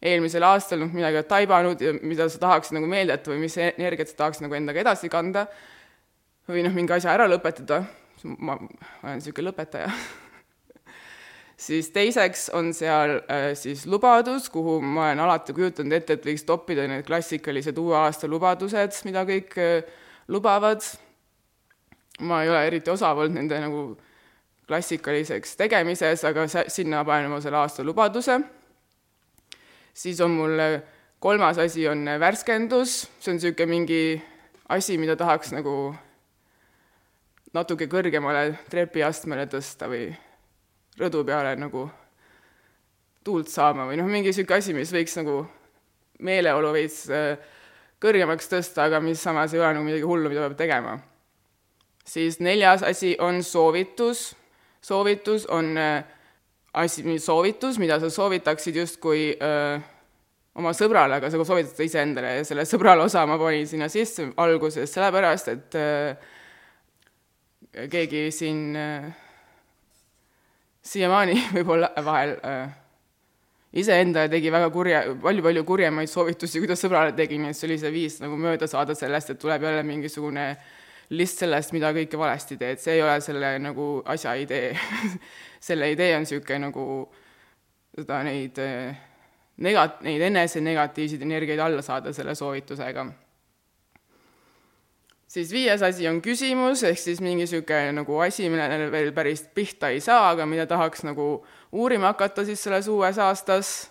eelmisel 0.00 0.44
aastal 0.48 0.80
noh, 0.80 0.92
midagi 0.94 1.20
oled 1.20 1.28
taibanud 1.28 1.82
ja 1.84 1.92
mida 2.00 2.28
sa 2.32 2.40
tahaksid 2.40 2.76
nagu 2.78 2.88
meelde 2.88 3.14
jätta 3.16 3.32
või 3.34 3.42
mis 3.44 3.56
energiat 3.60 4.12
sa 4.12 4.22
tahaksid 4.22 4.46
nagu 4.46 4.56
endaga 4.56 4.80
edasi 4.80 5.10
kanda, 5.12 5.44
või 6.48 6.64
noh, 6.64 6.74
mingi 6.74 6.96
asja 6.96 7.12
ära 7.12 7.28
lõpetada, 7.28 7.82
ma 8.40 8.56
olen 8.56 9.20
niisugune 9.20 9.50
lõpetaja. 9.50 9.92
Siis 11.60 11.90
teiseks 11.92 12.46
on 12.56 12.70
seal 12.72 13.18
äh, 13.28 13.50
siis 13.52 13.82
lubadus, 13.84 14.46
kuhu 14.48 14.78
ma 14.80 15.10
olen 15.10 15.20
alati 15.26 15.52
kujutanud 15.52 15.92
ette, 15.92 16.16
et 16.16 16.24
võiks 16.24 16.46
toppida 16.48 16.86
need 16.88 17.04
klassikalised 17.04 17.76
uue 17.82 17.98
aasta 17.98 18.30
lubadused, 18.32 19.02
mida 19.04 19.26
kõik 19.28 19.58
äh, 19.60 19.90
lubavad. 20.32 20.80
ma 22.20 22.42
ei 22.42 22.48
ole 22.48 22.64
eriti 22.66 22.90
osav 22.90 23.18
olnud 23.18 23.36
nende 23.36 23.60
nagu 23.60 23.82
klassikaliseks 24.68 25.52
tegemises, 25.60 26.24
aga 26.24 26.46
sinna 26.48 27.04
panen 27.04 27.28
ma 27.28 27.42
selle 27.44 27.60
aasta 27.60 27.84
lubaduse 27.84 28.38
siis 30.00 30.20
on 30.24 30.32
mul 30.32 30.62
kolmas 31.20 31.58
asi 31.60 31.84
on 31.88 32.06
värskendus, 32.20 33.04
see 33.20 33.32
on 33.34 33.36
niisugune 33.36 33.68
mingi 33.68 34.02
asi, 34.72 34.96
mida 34.98 35.16
tahaks 35.20 35.52
nagu 35.52 35.92
natuke 37.52 37.88
kõrgemale 37.90 38.54
trepiastmele 38.70 39.44
tõsta 39.50 39.90
või 39.90 40.08
rõdu 41.00 41.24
peale 41.26 41.56
nagu 41.58 41.88
tuult 43.24 43.50
saama 43.52 43.88
või 43.88 43.98
noh, 44.00 44.08
mingi 44.08 44.30
niisugune 44.30 44.62
asi, 44.62 44.76
mis 44.76 44.92
võiks 44.94 45.18
nagu 45.20 45.42
meeleolu 46.24 46.72
veits 46.76 47.02
äh, 47.12 47.34
kõrgemaks 48.00 48.48
tõsta, 48.48 48.86
aga 48.88 49.02
mis 49.04 49.20
samas 49.20 49.52
ei 49.52 49.60
ole 49.60 49.74
nagu 49.76 49.84
midagi 49.84 50.06
hullu, 50.08 50.32
mida 50.32 50.46
peab 50.46 50.56
tegema. 50.56 50.96
siis 52.04 52.40
neljas 52.40 52.82
asi 52.82 53.16
on 53.18 53.42
soovitus. 53.42 54.34
soovitus 54.80 55.46
on 55.46 55.76
äh, 55.76 56.04
asi, 56.72 57.04
soovitus, 57.18 57.78
mida 57.78 57.98
sa 58.00 58.10
soovitaksid 58.10 58.76
justkui 58.76 59.30
öö, 59.34 59.78
oma 60.60 60.72
sõbrale, 60.76 61.18
aga 61.18 61.30
sa 61.30 61.40
soovitad 61.44 61.72
seda 61.72 61.86
iseendale 61.86 62.34
ja 62.38 62.44
selle 62.46 62.66
sõbrale 62.68 63.06
osa 63.06 63.24
ma 63.26 63.38
panin 63.40 63.66
sinna 63.70 63.88
sisse 63.90 64.30
alguses 64.36 64.92
sellepärast, 64.92 65.48
et 65.54 65.78
öö, 65.80 66.12
keegi 67.90 68.28
siin 68.34 68.76
siiamaani 70.82 71.36
võib-olla 71.56 71.90
vahel 72.04 72.36
iseendale 73.70 74.30
tegi 74.30 74.50
väga 74.50 74.70
kurja, 74.74 75.02
palju-palju 75.22 75.64
kurjemaid 75.66 76.10
soovitusi, 76.10 76.62
kuidas 76.62 76.80
sõbrale 76.82 77.14
tegi, 77.16 77.38
nii 77.38 77.52
et 77.52 77.58
see 77.58 77.68
oli 77.68 77.78
see 77.78 77.92
viis 77.94 78.18
nagu 78.22 78.38
mööda 78.40 78.66
saada 78.70 78.96
sellest, 78.98 79.30
et 79.30 79.40
tuleb 79.42 79.62
jälle 79.66 79.84
mingisugune 79.86 80.46
list 81.10 81.42
sellest, 81.42 81.72
mida 81.74 81.90
kõike 81.94 82.18
valesti 82.18 82.56
teed, 82.60 82.78
see 82.78 82.98
ei 82.98 83.02
ole 83.02 83.16
selle 83.24 83.56
nagu 83.62 83.92
asja 84.10 84.34
idee. 84.38 84.74
Selle 85.60 85.90
idee 85.92 86.14
on 86.16 86.22
niisugune 86.24 86.56
nagu 86.62 86.84
seda 87.92 88.22
neid 88.24 88.56
eh, 88.62 88.94
negat-, 89.60 89.98
neid 90.06 90.22
enese 90.30 90.62
negatiivseid 90.64 91.24
energiaid 91.26 91.60
alla 91.60 91.82
saada 91.84 92.14
selle 92.16 92.34
soovitusega. 92.34 93.06
siis 95.30 95.52
viies 95.52 95.82
asi 95.82 96.08
on 96.08 96.22
küsimus, 96.22 96.82
ehk 96.82 96.98
siis 96.98 97.20
mingi 97.20 97.44
niisugune 97.44 97.92
nagu 98.00 98.18
asi, 98.24 98.48
millele 98.48 98.88
veel 98.92 99.12
päris 99.12 99.44
pihta 99.54 99.92
ei 99.92 100.00
saa, 100.00 100.30
aga 100.30 100.46
mida 100.46 100.66
tahaks 100.66 101.04
nagu 101.04 101.44
uurima 101.72 102.14
hakata 102.14 102.44
siis 102.44 102.62
selles 102.62 102.88
uues 102.88 103.18
aastas, 103.18 103.90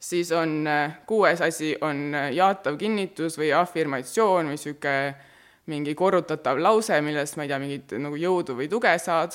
siis 0.00 0.32
on 0.32 0.66
eh, 0.66 0.98
kuues 1.06 1.44
asi 1.44 1.76
on 1.80 2.14
eh, 2.14 2.32
jaatav 2.38 2.78
kinnitus 2.78 3.36
või 3.38 3.52
afirmatsioon 3.52 4.46
või 4.46 4.56
niisugune 4.56 5.34
mingi 5.66 5.94
korrutatav 5.98 6.60
lause, 6.62 7.00
millest 7.02 7.36
ma 7.36 7.44
ei 7.46 7.50
tea, 7.50 7.58
mingit 7.62 7.94
nagu 7.98 8.18
jõudu 8.20 8.54
või 8.58 8.68
tuge 8.70 8.92
saad 9.02 9.34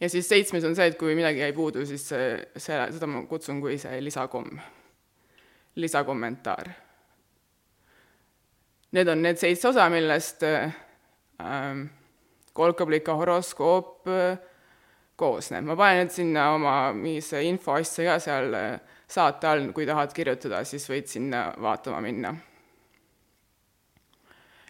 ja 0.00 0.08
siis 0.08 0.28
seitsmes 0.28 0.64
on 0.64 0.76
see, 0.76 0.90
et 0.90 0.98
kui 1.00 1.14
midagi 1.16 1.40
jäi 1.40 1.52
puudu, 1.56 1.84
siis 1.88 2.06
see, 2.10 2.30
see, 2.56 2.78
seda 2.96 3.08
ma 3.10 3.24
kutsun 3.30 3.60
kui 3.62 3.78
see 3.80 4.00
lisakomm, 4.04 4.58
lisakommentaar. 5.80 6.72
Need 8.94 9.10
on 9.10 9.22
need 9.24 9.40
seitse 9.40 9.68
osa, 9.72 9.88
millest 9.90 10.44
ähm, 10.46 11.86
kolkablika 12.54 13.16
horoskoop 13.18 14.10
äh, 14.12 14.36
koosneb. 15.18 15.66
ma 15.66 15.76
panen 15.78 16.04
nüüd 16.04 16.14
sinna 16.14 16.48
oma 16.54 16.76
mingisse 16.94 17.42
infoasja 17.48 18.12
ka 18.12 18.18
seal 18.22 18.54
äh, 18.58 18.98
saate 19.10 19.50
all, 19.50 19.70
kui 19.74 19.86
tahad 19.86 20.14
kirjutada, 20.14 20.62
siis 20.68 20.86
võid 20.90 21.10
sinna 21.10 21.48
vaatama 21.62 22.02
minna 22.04 22.34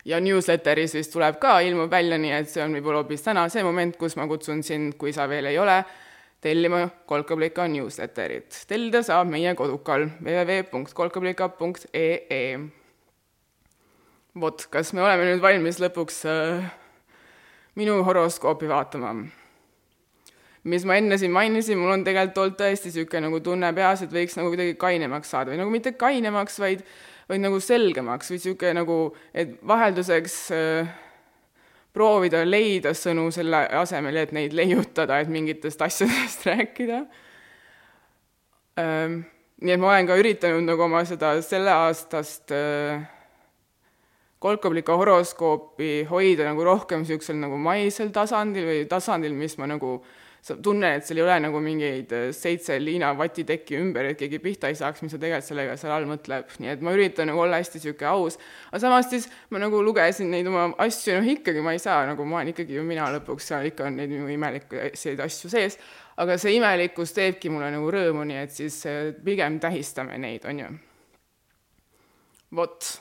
ja 0.04 0.20
newsletteris 0.20 0.94
vist 0.98 1.12
tuleb 1.12 1.38
ka, 1.40 1.60
ilmub 1.64 1.90
välja, 1.90 2.18
nii 2.20 2.32
et 2.36 2.48
see 2.52 2.62
on 2.64 2.72
võib-olla 2.76 2.98
hoopis 3.02 3.22
täna 3.24 3.48
see 3.52 3.62
moment, 3.64 3.96
kus 4.00 4.16
ma 4.20 4.24
kutsun 4.28 4.62
sind, 4.66 4.94
kui 5.00 5.12
sa 5.16 5.28
veel 5.30 5.46
ei 5.50 5.58
ole, 5.58 5.76
tellima 6.44 6.88
Kolkablika 7.08 7.64
newsletterit. 7.72 8.50
tellida 8.68 9.00
saab 9.02 9.26
meie 9.32 9.54
kodukal 9.56 10.02
www.kolkablika.ee. 10.20 12.58
vot, 14.40 14.66
kas 14.70 14.92
me 14.92 15.02
oleme 15.06 15.24
nüüd 15.30 15.42
valmis 15.42 15.80
lõpuks 15.80 16.16
äh, 16.28 16.64
minu 17.80 17.94
horoskoopi 18.04 18.68
vaatama? 18.68 19.10
mis 20.64 20.84
ma 20.88 20.96
enne 20.96 21.18
siin 21.20 21.32
mainisin, 21.32 21.78
mul 21.80 21.92
on 21.92 22.04
tegelikult 22.04 22.38
olnud 22.42 22.56
tõesti 22.60 22.86
niisugune 22.88 23.20
nagu 23.26 23.40
tunne 23.44 23.68
peas, 23.76 24.02
et 24.04 24.12
võiks 24.12 24.36
nagu 24.38 24.48
kuidagi 24.52 24.74
kainemaks 24.80 25.28
saada 25.32 25.48
või 25.52 25.58
nagu 25.60 25.70
mitte 25.72 25.92
kainemaks, 26.00 26.56
vaid 26.60 26.80
vaid 27.28 27.42
nagu 27.42 27.60
selgemaks 27.62 28.30
või 28.30 28.38
niisugune 28.38 28.74
nagu, 28.80 28.98
et 29.34 29.56
vahelduseks 29.66 30.36
äh, 30.54 30.92
proovida 31.94 32.42
leida 32.46 32.94
sõnu 32.96 33.28
selle 33.34 33.64
asemel, 33.80 34.18
et 34.20 34.34
neid 34.34 34.56
leiutada, 34.56 35.20
et 35.22 35.30
mingitest 35.30 35.82
asjadest 35.86 36.46
rääkida 36.50 37.04
ähm,. 38.80 39.22
nii 39.64 39.72
et 39.72 39.80
ma 39.80 39.92
olen 39.92 40.08
ka 40.08 40.16
üritanud 40.20 40.66
nagu 40.66 40.82
oma 40.84 41.04
seda 41.08 41.36
selleaastast 41.42 42.52
äh, 42.52 43.04
kolkablika 44.44 44.96
horoskoopi 44.98 46.02
hoida 46.10 46.50
nagu 46.50 46.66
rohkem 46.66 47.00
niisugusel 47.04 47.38
nagu 47.40 47.56
maisel 47.56 48.10
tasandil 48.12 48.66
või 48.68 48.82
tasandil, 48.90 49.32
mis 49.38 49.56
ma 49.56 49.70
nagu 49.70 49.96
sa 50.44 50.56
tunnen, 50.60 50.98
et 50.98 51.06
seal 51.08 51.22
ei 51.22 51.24
ole 51.24 51.34
nagu 51.40 51.60
mingeid 51.64 52.10
äh, 52.12 52.26
seitse 52.36 52.76
Liina 52.76 53.14
vatitekki 53.16 53.78
ümber, 53.80 54.10
et 54.10 54.18
keegi 54.20 54.42
pihta 54.44 54.68
ei 54.68 54.76
saaks, 54.76 55.00
mis 55.00 55.14
ta 55.14 55.20
tegelikult 55.22 55.46
sellega 55.48 55.76
seal 55.80 55.94
all 55.94 56.04
mõtleb, 56.10 56.50
nii 56.60 56.72
et 56.74 56.84
ma 56.84 56.92
üritan 56.92 57.30
nagu 57.30 57.40
olla 57.40 57.56
hästi 57.62 57.80
niisugune 57.80 58.10
aus, 58.10 58.36
aga 58.68 58.80
samas 58.82 59.08
siis 59.08 59.24
ma 59.54 59.62
nagu 59.62 59.80
lugesin 59.86 60.28
neid 60.34 60.50
oma 60.50 60.66
asju, 60.84 61.16
noh 61.16 61.30
ikkagi 61.32 61.64
ma 61.64 61.72
ei 61.72 61.80
saa, 61.80 62.02
nagu 62.10 62.28
ma 62.28 62.42
olen 62.42 62.52
ikkagi 62.52 62.76
ju 62.76 62.84
mina 62.84 63.08
lõpuks, 63.16 63.48
seal 63.48 63.70
ikka 63.70 63.88
on 63.88 63.96
neid 64.02 64.12
nagu 64.12 64.28
imelikke 64.36 64.90
asju 65.24 65.52
sees, 65.54 65.78
aga 66.20 66.36
see 66.36 66.58
imelikkus 66.58 67.16
teebki 67.16 67.48
mulle 67.48 67.72
nagu 67.72 67.88
rõõmu, 67.96 68.28
nii 68.28 68.44
et 68.44 68.52
siis 68.60 68.82
äh, 68.90 69.00
pigem 69.24 69.56
tähistame 69.64 70.20
neid, 70.20 70.44
on 70.44 70.60
ju. 70.66 70.70
vot. 72.60 72.94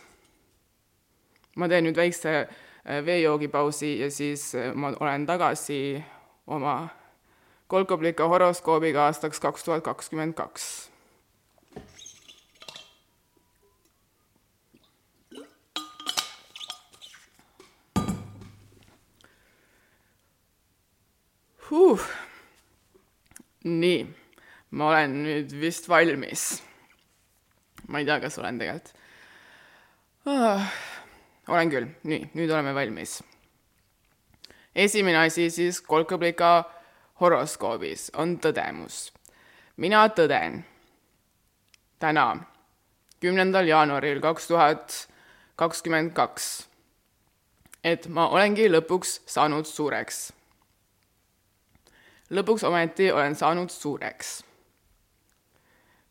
ma 1.60 1.68
teen 1.68 1.90
nüüd 1.92 2.00
väikse 2.00 2.40
äh, 2.40 3.04
veejoogipausi 3.04 3.98
ja 4.00 4.12
siis 4.12 4.54
ma 4.80 4.96
olen 4.96 5.28
tagasi 5.28 5.84
oma 6.48 7.03
kolkoblika 7.74 8.28
horoskoobiga 8.30 9.08
aastaks 9.08 9.40
kaks 9.42 9.64
tuhat 9.66 9.82
kakskümmend 9.84 10.36
kaks. 10.38 10.66
Huh. 21.70 22.04
nii, 23.64 24.04
ma 24.78 24.92
olen 24.92 25.18
nüüd 25.24 25.56
vist 25.58 25.90
valmis. 25.90 26.62
ma 27.88 28.04
ei 28.04 28.06
tea, 28.06 28.20
kas 28.22 28.38
olen 28.38 28.62
tegelikult 28.62 28.94
ah,. 30.30 30.70
olen 31.48 31.74
küll, 31.74 31.90
nii, 32.06 32.30
nüüd 32.38 32.54
oleme 32.54 32.76
valmis. 32.78 33.18
esimene 34.76 35.26
asi 35.26 35.50
siis 35.50 35.82
kolkoblika 35.82 36.54
horoskoobis 37.22 38.12
on 38.18 38.38
tõdemus. 38.40 39.12
mina 39.78 40.08
tõden 40.10 40.64
täna, 42.00 42.38
kümnendal 43.20 43.68
jaanuaril 43.68 44.22
kaks 44.22 44.48
tuhat 44.48 44.96
kakskümmend 45.56 46.14
kaks, 46.14 46.68
et 47.84 48.08
ma 48.08 48.28
olengi 48.30 48.70
lõpuks 48.70 49.22
saanud 49.26 49.66
suureks. 49.66 50.34
lõpuks 52.32 52.64
ometi 52.64 53.12
olen 53.12 53.36
saanud 53.36 53.70
suureks. 53.70 54.44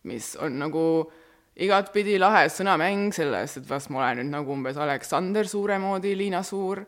mis 0.03 0.37
on 0.37 0.59
nagu 0.59 1.13
igatpidi 1.57 2.19
lahe 2.19 2.49
sõnamäng 2.49 3.13
sellest, 3.15 3.57
et 3.57 3.69
kas 3.69 3.91
ma 3.91 3.99
olen 3.99 4.23
nüüd 4.23 4.33
nagu 4.33 4.53
umbes 4.53 4.77
Aleksander 4.77 5.49
Suure 5.49 5.79
moodi 5.79 6.17
Liina 6.17 6.43
Suur 6.43 6.85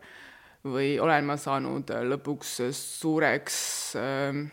või 0.65 0.95
olen 0.99 1.25
ma 1.27 1.37
saanud 1.37 1.91
äh, 1.93 2.05
lõpuks 2.09 2.59
äh, 2.65 2.71
suureks 2.75 3.57
äh, 4.01 4.45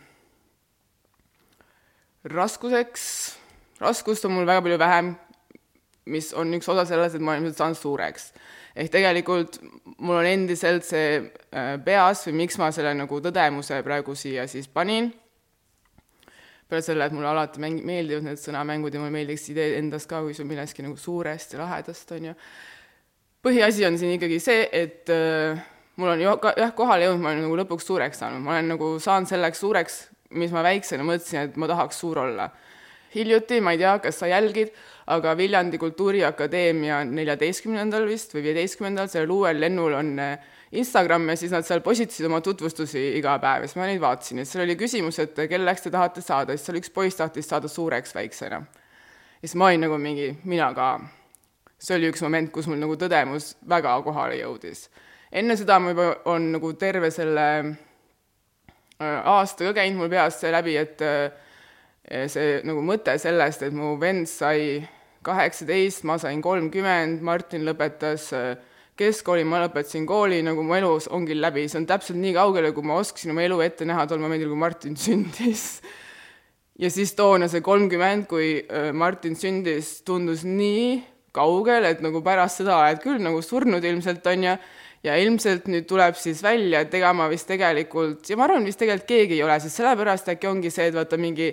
raskuseks, 2.25 3.05
raskust 3.83 4.25
on 4.25 4.37
mul 4.37 4.47
väga 4.47 4.63
palju 4.63 4.79
vähem, 4.79 5.15
mis 6.13 6.33
on 6.39 6.55
üks 6.55 6.69
osa 6.71 6.85
sellest, 6.87 7.17
et 7.17 7.23
ma 7.25 7.35
olen 7.35 7.47
ilmselt 7.47 7.63
saanud 7.63 7.79
suureks. 7.79 8.33
ehk 8.77 8.89
tegelikult 8.89 9.59
mul 9.99 10.17
on 10.17 10.27
endiselt 10.27 10.87
see 10.87 11.19
äh, 11.19 11.75
peas 11.85 12.25
või 12.27 12.39
miks 12.45 12.57
ma 12.59 12.71
selle 12.73 12.95
nagu 12.97 13.19
tõdemuse 13.21 13.83
praegu 13.85 14.15
siia 14.17 14.47
siis 14.49 14.69
panin, 14.69 15.11
peale 16.69 16.83
selle, 16.83 17.05
et 17.05 17.13
mulle 17.13 17.29
alati 17.29 17.61
mäng-, 17.61 17.83
meeldivad 17.85 18.25
need 18.25 18.41
sõnamängud 18.41 18.95
ja 18.95 19.03
mulle 19.03 19.13
meeldiks 19.13 19.51
idee 19.53 19.77
endast 19.79 20.09
ka 20.09 20.23
kui 20.25 20.35
sul 20.35 20.49
millestki 20.49 20.87
nagu 20.87 20.97
suurest 20.97 21.53
ja 21.53 21.61
lahedast, 21.65 22.15
on 22.17 22.31
ju. 22.31 22.39
põhiasi 23.43 23.87
on 23.87 23.99
siin 23.99 24.17
ikkagi 24.17 24.41
see, 24.41 24.65
et 24.73 25.11
äh, 25.13 25.61
mul 25.97 26.15
on 26.15 26.41
ka 26.41 26.55
jah, 26.57 26.73
kohale 26.77 27.07
jõudnud, 27.07 27.23
ma 27.23 27.33
olen 27.33 27.45
nagu 27.47 27.59
lõpuks 27.63 27.87
suureks 27.89 28.23
saanud, 28.23 28.43
ma 28.45 28.57
olen 28.57 28.73
nagu 28.75 28.95
saanud 29.03 29.29
selleks 29.31 29.61
suureks, 29.63 29.99
mis 30.39 30.53
ma 30.55 30.65
väiksena 30.65 31.05
mõtlesin, 31.07 31.49
et 31.49 31.59
ma 31.61 31.69
tahaks 31.71 32.01
suur 32.01 32.23
olla. 32.25 32.51
hiljuti, 33.13 33.61
ma 33.61 33.75
ei 33.75 33.79
tea, 33.79 33.99
kas 34.01 34.23
sa 34.23 34.27
jälgid, 34.31 34.71
aga 35.13 35.35
Viljandi 35.37 35.77
Kultuuriakadeemia 35.79 37.03
neljateistkümnendal 37.05 38.07
vist 38.09 38.33
või 38.33 38.47
viieteistkümnendal, 38.47 39.11
sellel 39.13 39.35
uuel 39.35 39.61
lennul 39.61 39.93
on 39.99 40.15
eh, 40.19 40.39
Instagram 40.81 41.29
ja 41.29 41.37
siis 41.37 41.53
nad 41.53 41.67
seal 41.69 41.83
postitasid 41.85 42.25
oma 42.25 42.41
tutvustusi 42.41 43.03
iga 43.19 43.35
päev 43.43 43.67
ja 43.67 43.69
siis 43.69 43.77
ma 43.77 43.91
neid 43.91 44.01
vaatasin 44.01 44.41
ja 44.41 44.47
seal 44.49 44.65
oli 44.65 44.79
küsimus, 44.81 45.21
et 45.21 45.37
kelleks 45.37 45.85
te 45.85 45.93
tahate 45.93 46.25
saada, 46.25 46.57
siis 46.57 46.65
seal 46.71 46.81
üks 46.81 46.95
poiss 46.95 47.21
tahtis 47.21 47.53
saada 47.53 47.69
suureks 47.69 48.17
väiksena. 48.17 48.63
ja 48.65 49.45
siis 49.45 49.59
ma 49.61 49.69
olin 49.69 49.85
nagu 49.85 50.01
mingi, 50.01 50.33
mina 50.45 50.73
ka. 50.73 50.89
see 51.77 51.99
oli 51.99 52.09
üks 52.09 52.25
moment, 52.25 52.49
kus 52.49 52.71
mul 52.71 52.81
nagu 52.81 52.97
tõdemus 52.97 53.59
väga 53.69 53.99
kohale 54.09 54.41
jõudis 54.41 54.87
enne 55.33 55.57
seda 55.57 55.79
ma 55.81 55.93
juba 55.93 56.09
on 56.29 56.51
nagu 56.53 56.73
terve 56.77 57.09
selle 57.13 57.47
äh, 59.01 59.21
aasta 59.25 59.71
ka 59.71 59.77
käinud 59.81 60.03
mul 60.03 60.11
peast 60.13 60.43
see 60.43 60.53
läbi, 60.53 60.77
et 60.77 61.01
äh, 61.07 61.33
see 62.29 62.59
nagu 62.69 62.83
mõte 62.85 63.15
sellest, 63.21 63.65
et 63.65 63.73
mu 63.77 63.95
vend 64.01 64.29
sai 64.29 64.83
kaheksateist, 65.25 66.05
ma 66.09 66.19
sain 66.21 66.43
kolmkümmend, 66.45 67.23
Martin 67.25 67.65
lõpetas 67.65 68.29
äh, 68.37 68.53
keskkooli, 68.99 69.47
ma 69.49 69.63
lõpetasin 69.63 70.05
kooli, 70.07 70.43
nagu 70.45 70.65
mu 70.67 70.77
elus 70.77 71.09
ongi 71.09 71.39
läbi, 71.39 71.65
see 71.71 71.81
on 71.81 71.89
täpselt 71.89 72.21
nii 72.21 72.35
kaugele, 72.37 72.75
kui 72.77 72.85
ma 72.85 73.01
oskasin 73.01 73.33
oma 73.33 73.47
elu 73.47 73.63
ette 73.65 73.89
näha 73.89 74.05
tol 74.11 74.21
momendil, 74.21 74.53
kui 74.53 74.61
Martin 74.61 74.99
sündis. 75.05 75.81
ja 76.77 76.93
siis 76.93 77.17
toona 77.17 77.49
see 77.49 77.65
kolmkümmend, 77.65 78.29
kui 78.29 78.59
Martin 78.93 79.39
sündis, 79.39 80.03
tundus 80.05 80.45
nii 80.45 81.01
kaugel, 81.33 81.89
et 81.89 82.05
nagu 82.05 82.21
pärast 82.21 82.61
seda 82.61 82.77
oled 82.83 83.01
küll 83.01 83.23
nagu 83.25 83.41
surnud 83.41 83.85
ilmselt, 83.89 84.27
on 84.29 84.49
ju, 84.51 84.57
ja 85.03 85.17
ilmselt 85.19 85.69
nüüd 85.71 85.87
tuleb 85.91 86.17
siis 86.19 86.43
välja, 86.45 86.85
et 86.85 86.95
ega 86.95 87.13
ma 87.17 87.29
vist 87.31 87.49
tegelikult, 87.51 88.25
ja 88.31 88.39
ma 88.39 88.47
arvan, 88.47 88.67
vist 88.67 88.81
tegelikult 88.83 89.09
keegi 89.11 89.39
ei 89.39 89.45
ole, 89.45 89.59
sest 89.63 89.81
sellepärast 89.81 90.31
äkki 90.35 90.51
ongi 90.51 90.71
see, 90.71 90.89
et 90.91 90.97
vaata 90.97 91.19
mingi, 91.21 91.51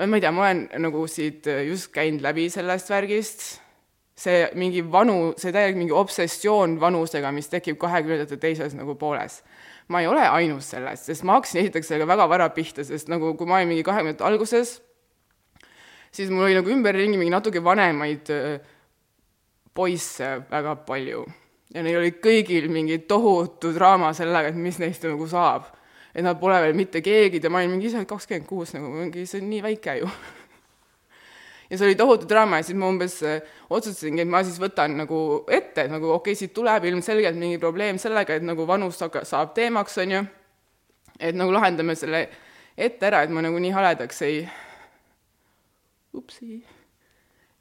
ma 0.00 0.08
ei 0.08 0.24
tea, 0.24 0.32
ma 0.34 0.46
olen 0.46 0.66
nagu 0.84 1.04
siit 1.10 1.48
just 1.68 1.92
käinud 1.94 2.24
läbi 2.24 2.48
sellest 2.52 2.92
värgist, 2.92 3.46
see 4.18 4.42
mingi 4.58 4.82
vanu, 4.82 5.34
see 5.38 5.52
täielik 5.54 5.78
mingi 5.78 5.94
obsessioon 5.94 6.78
vanusega, 6.80 7.30
mis 7.34 7.50
tekib 7.52 7.78
kahekümnendate 7.78 8.40
teises 8.40 8.74
nagu 8.78 8.96
pooles. 8.98 9.42
ma 9.88 10.02
ei 10.02 10.06
ole 10.06 10.20
ainus 10.20 10.66
selles, 10.68 11.06
sest 11.06 11.24
ma 11.24 11.38
hakkasin 11.38 11.62
esiteks 11.62 11.88
sellega 11.88 12.04
väga 12.10 12.26
vara 12.28 12.48
pihta, 12.52 12.84
sest 12.84 13.08
nagu 13.08 13.30
kui 13.38 13.48
ma 13.48 13.56
olin 13.56 13.70
mingi 13.70 13.84
kahekümnendate 13.86 14.26
alguses, 14.26 14.74
siis 16.12 16.28
mul 16.28 16.44
oli 16.44 16.58
nagu 16.58 16.72
ümberringi 16.72 17.16
mingi 17.16 17.32
natuke 17.32 17.62
vanemaid 17.64 18.28
äh, 18.34 18.58
poisse 19.72 20.34
väga 20.50 20.74
palju 20.84 21.24
ja 21.74 21.84
neil 21.84 22.00
oli 22.00 22.14
kõigil 22.22 22.68
mingi 22.72 23.00
tohutu 23.08 23.72
draama 23.74 24.12
sellega, 24.16 24.52
et 24.52 24.58
mis 24.58 24.78
neist 24.80 25.04
nagu 25.04 25.28
saab. 25.28 25.74
et 26.14 26.24
nad 26.24 26.38
pole 26.40 26.56
veel 26.62 26.74
mitte 26.74 27.02
keegi 27.04 27.48
ma 27.48 27.60
olin 27.60 27.70
mingi 27.76 27.86
ise 27.86 28.04
kakskümmend 28.08 28.46
kuus 28.48 28.72
nagu 28.74 28.88
mingi, 28.88 29.26
see 29.26 29.42
on 29.42 29.50
nii 29.50 29.62
väike 29.62 29.98
ju. 30.00 30.10
Ja 31.68 31.76
see 31.76 31.84
oli 31.84 31.96
tohutu 32.00 32.24
draama 32.28 32.56
ja 32.56 32.64
siis 32.64 32.78
ma 32.80 32.88
umbes 32.88 33.18
äh, 33.22 33.42
otsustasingi, 33.68 34.22
et 34.24 34.28
ma 34.32 34.40
siis 34.40 34.56
võtan 34.56 34.94
nagu 34.96 35.44
ette, 35.52 35.84
et 35.84 35.92
nagu 35.92 36.08
okei 36.14 36.32
okay,, 36.32 36.38
siit 36.40 36.54
tuleb 36.56 36.86
ilmselgelt 36.88 37.36
mingi 37.36 37.58
probleem 37.60 38.00
sellega, 38.00 38.38
et 38.38 38.46
nagu 38.46 38.64
vanus 38.66 38.96
saab 38.96 39.52
teemaks, 39.52 39.98
on 40.00 40.14
ju, 40.16 40.22
et 41.20 41.36
nagu 41.36 41.52
lahendame 41.52 41.92
selle 41.94 42.24
ette 42.72 43.10
ära, 43.10 43.20
et 43.20 43.36
ma 43.36 43.44
nagu 43.44 43.60
nii 43.60 43.76
haledaks 43.76 44.24
ei, 44.24 44.40
upsi 46.16 46.62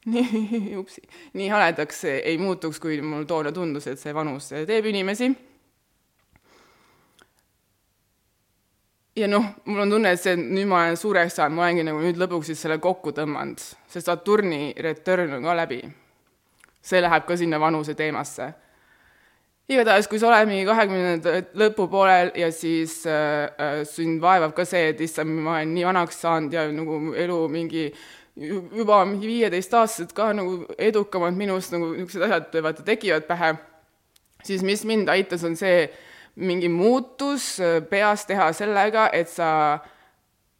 nii, 0.13 0.75
upsi, 0.79 1.01
nii 1.33 1.49
haledaks 1.51 2.03
ei 2.07 2.37
muutuks, 2.39 2.79
kui 2.79 3.01
mul 3.03 3.25
toona 3.27 3.51
tundus, 3.51 3.89
et 3.91 3.99
see 3.99 4.15
vanus 4.15 4.51
teeb 4.67 4.85
inimesi. 4.93 5.31
ja 9.17 9.25
noh, 9.25 9.45
mul 9.65 9.81
on 9.81 9.89
tunne, 9.95 10.11
et 10.13 10.21
see, 10.21 10.35
nüüd 10.37 10.69
ma 10.69 10.83
olen 10.85 10.99
suureks 10.99 11.39
saanud, 11.39 11.57
ma 11.57 11.65
olengi 11.65 11.83
nagu 11.87 11.99
nüüd 12.03 12.19
lõpuks 12.21 12.51
siis 12.51 12.59
selle 12.61 12.77
kokku 12.79 13.15
tõmmanud, 13.17 13.63
see 13.89 14.03
Saturni 14.03 14.75
return 14.85 15.33
on 15.39 15.47
ka 15.47 15.55
läbi. 15.57 15.81
see 16.87 17.01
läheb 17.01 17.25
ka 17.27 17.35
sinna 17.35 17.59
vanuse 17.59 17.95
teemasse. 17.97 18.53
igatahes, 19.67 20.07
kui 20.07 20.19
sa 20.19 20.29
oled 20.29 20.47
mingi 20.47 20.67
kahekümnenda 20.69 21.33
lõpupoolel 21.59 22.31
ja 22.39 22.51
siis 22.51 23.01
äh, 23.09 23.49
äh, 23.59 23.81
sind 23.83 24.21
vaevab 24.21 24.53
ka 24.55 24.65
see, 24.65 24.93
et 24.93 25.01
issand, 25.01 25.33
ma 25.33 25.57
olen 25.57 25.73
nii 25.73 25.89
vanaks 25.89 26.21
saanud 26.21 26.53
ja 26.53 26.69
nagu 26.71 27.01
elu 27.17 27.41
mingi 27.51 27.89
äh, 27.89 28.05
juba 28.37 29.05
mingi 29.05 29.27
viieteistaastased 29.27 30.13
ka 30.13 30.29
nagu 30.37 30.65
edukamad 30.77 31.33
minust, 31.37 31.71
nagu 31.73 31.89
niisugused 31.95 32.27
asjad 32.27 32.59
vaata 32.63 32.85
tekivad 32.85 33.25
pähe, 33.29 33.55
siis 34.45 34.63
mis 34.63 34.83
mind 34.85 35.09
aitas, 35.09 35.43
on 35.47 35.57
see 35.57 35.87
mingi 36.35 36.69
muutus 36.69 37.57
äh, 37.59 37.81
peas 37.89 38.27
teha 38.29 38.51
sellega, 38.53 39.09
et 39.13 39.29
sa, 39.29 39.79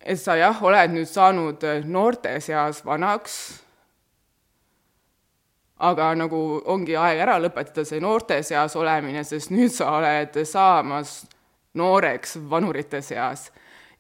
et 0.02 0.20
sa 0.20 0.38
jah, 0.40 0.64
oled 0.64 0.96
nüüd 0.96 1.10
saanud 1.10 1.64
äh, 1.68 1.86
noorte 1.86 2.34
seas 2.42 2.82
vanaks, 2.86 3.38
aga 5.78 6.10
nagu 6.18 6.42
ongi 6.66 6.98
aeg 6.98 7.22
ära 7.28 7.38
lõpetada 7.42 7.86
see 7.86 8.02
noorte 8.02 8.42
seas 8.44 8.74
olemine, 8.76 9.22
sest 9.24 9.54
nüüd 9.54 9.70
sa 9.74 9.92
oled 10.00 10.42
saamas 10.50 11.20
nooreks 11.78 12.40
vanurite 12.50 13.04
seas 13.06 13.52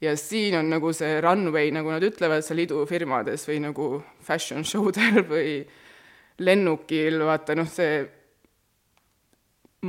ja 0.01 0.13
siin 0.17 0.57
on 0.59 0.69
nagu 0.69 0.91
see 0.93 1.17
runway, 1.21 1.71
nagu 1.73 1.91
nad 1.91 2.03
ütlevad 2.05 2.45
seal 2.45 2.61
idufirmades 2.61 3.47
või 3.49 3.61
nagu 3.65 3.89
fashion 4.23 4.65
show 4.67 4.91
del 4.93 5.23
või 5.33 5.59
lennukil, 6.37 7.19
vaata 7.25 7.55
noh, 7.57 7.69
see 7.69 8.05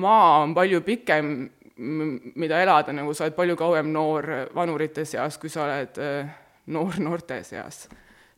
maa 0.01 0.43
on 0.43 0.55
palju 0.57 0.81
pikem, 0.87 1.33
mida 1.79 2.63
elada, 2.63 2.93
nagu 2.97 3.15
sa 3.15 3.27
oled 3.27 3.37
palju 3.37 3.57
kauem 3.59 3.93
noor 3.93 4.27
vanurite 4.57 5.05
seas, 5.07 5.39
kui 5.39 5.53
sa 5.53 5.67
oled 5.67 6.01
äh, 6.03 6.37
noor 6.75 6.99
noorte 7.03 7.43
seas. 7.47 7.87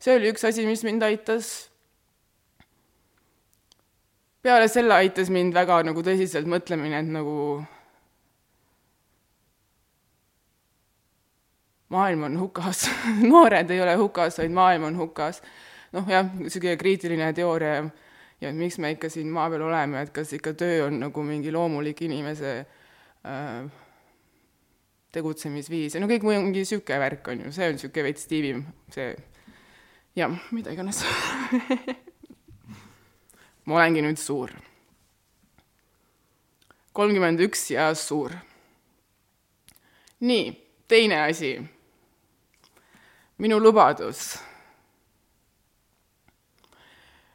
see 0.01 0.15
oli 0.15 0.31
üks 0.31 0.45
asi, 0.47 0.65
mis 0.65 0.83
mind 0.83 1.03
aitas. 1.03 1.69
peale 4.41 4.67
selle 4.67 4.93
aitas 4.93 5.29
mind 5.29 5.53
väga 5.53 5.81
nagu 5.87 6.03
tõsiselt 6.03 6.49
mõtlemine, 6.49 6.99
et 6.99 7.09
nagu 7.09 7.63
maailm 11.91 12.23
on 12.23 12.39
hukas 12.39 12.85
noored 13.33 13.71
ei 13.71 13.81
ole 13.83 13.95
hukas, 13.99 14.39
vaid 14.39 14.55
maailm 14.55 14.87
on 14.89 14.97
hukas. 14.97 15.41
noh 15.91 16.07
jah, 16.07 16.27
niisugune 16.39 16.77
kriitiline 16.79 17.33
teooria 17.35 17.73
ja, 17.75 17.85
ja 18.41 18.53
miks 18.55 18.79
me 18.79 18.93
ikka 18.95 19.09
siin 19.11 19.31
maa 19.31 19.49
peal 19.51 19.65
oleme, 19.67 20.01
et 20.01 20.13
kas 20.15 20.31
ikka 20.37 20.53
töö 20.57 20.85
on 20.87 20.99
nagu 21.01 21.23
mingi 21.27 21.51
loomulik 21.51 22.01
inimese 22.07 22.53
äh, 23.27 23.65
tegutsemisviis 25.11 25.97
ja 25.97 26.03
no 26.03 26.07
kõik 26.11 26.23
mingi 26.27 26.63
niisugune 26.63 27.01
värk 27.03 27.27
on 27.33 27.45
ju, 27.45 27.51
see 27.55 27.67
on 27.67 27.75
niisugune 27.75 28.07
veits 28.07 28.31
tiivim, 28.31 28.63
see 28.93 29.11
jah, 30.15 30.39
mida 30.55 30.71
iganes 30.71 31.03
ma 33.67 33.81
olengi 33.81 34.05
nüüd 34.05 34.19
suur. 34.19 34.55
kolmkümmend 36.95 37.43
üks 37.43 37.67
ja 37.75 37.91
suur. 37.95 38.31
nii, 40.23 40.55
teine 40.87 41.21
asi 41.27 41.53
minu 43.41 43.59
lubadus. 43.59 44.37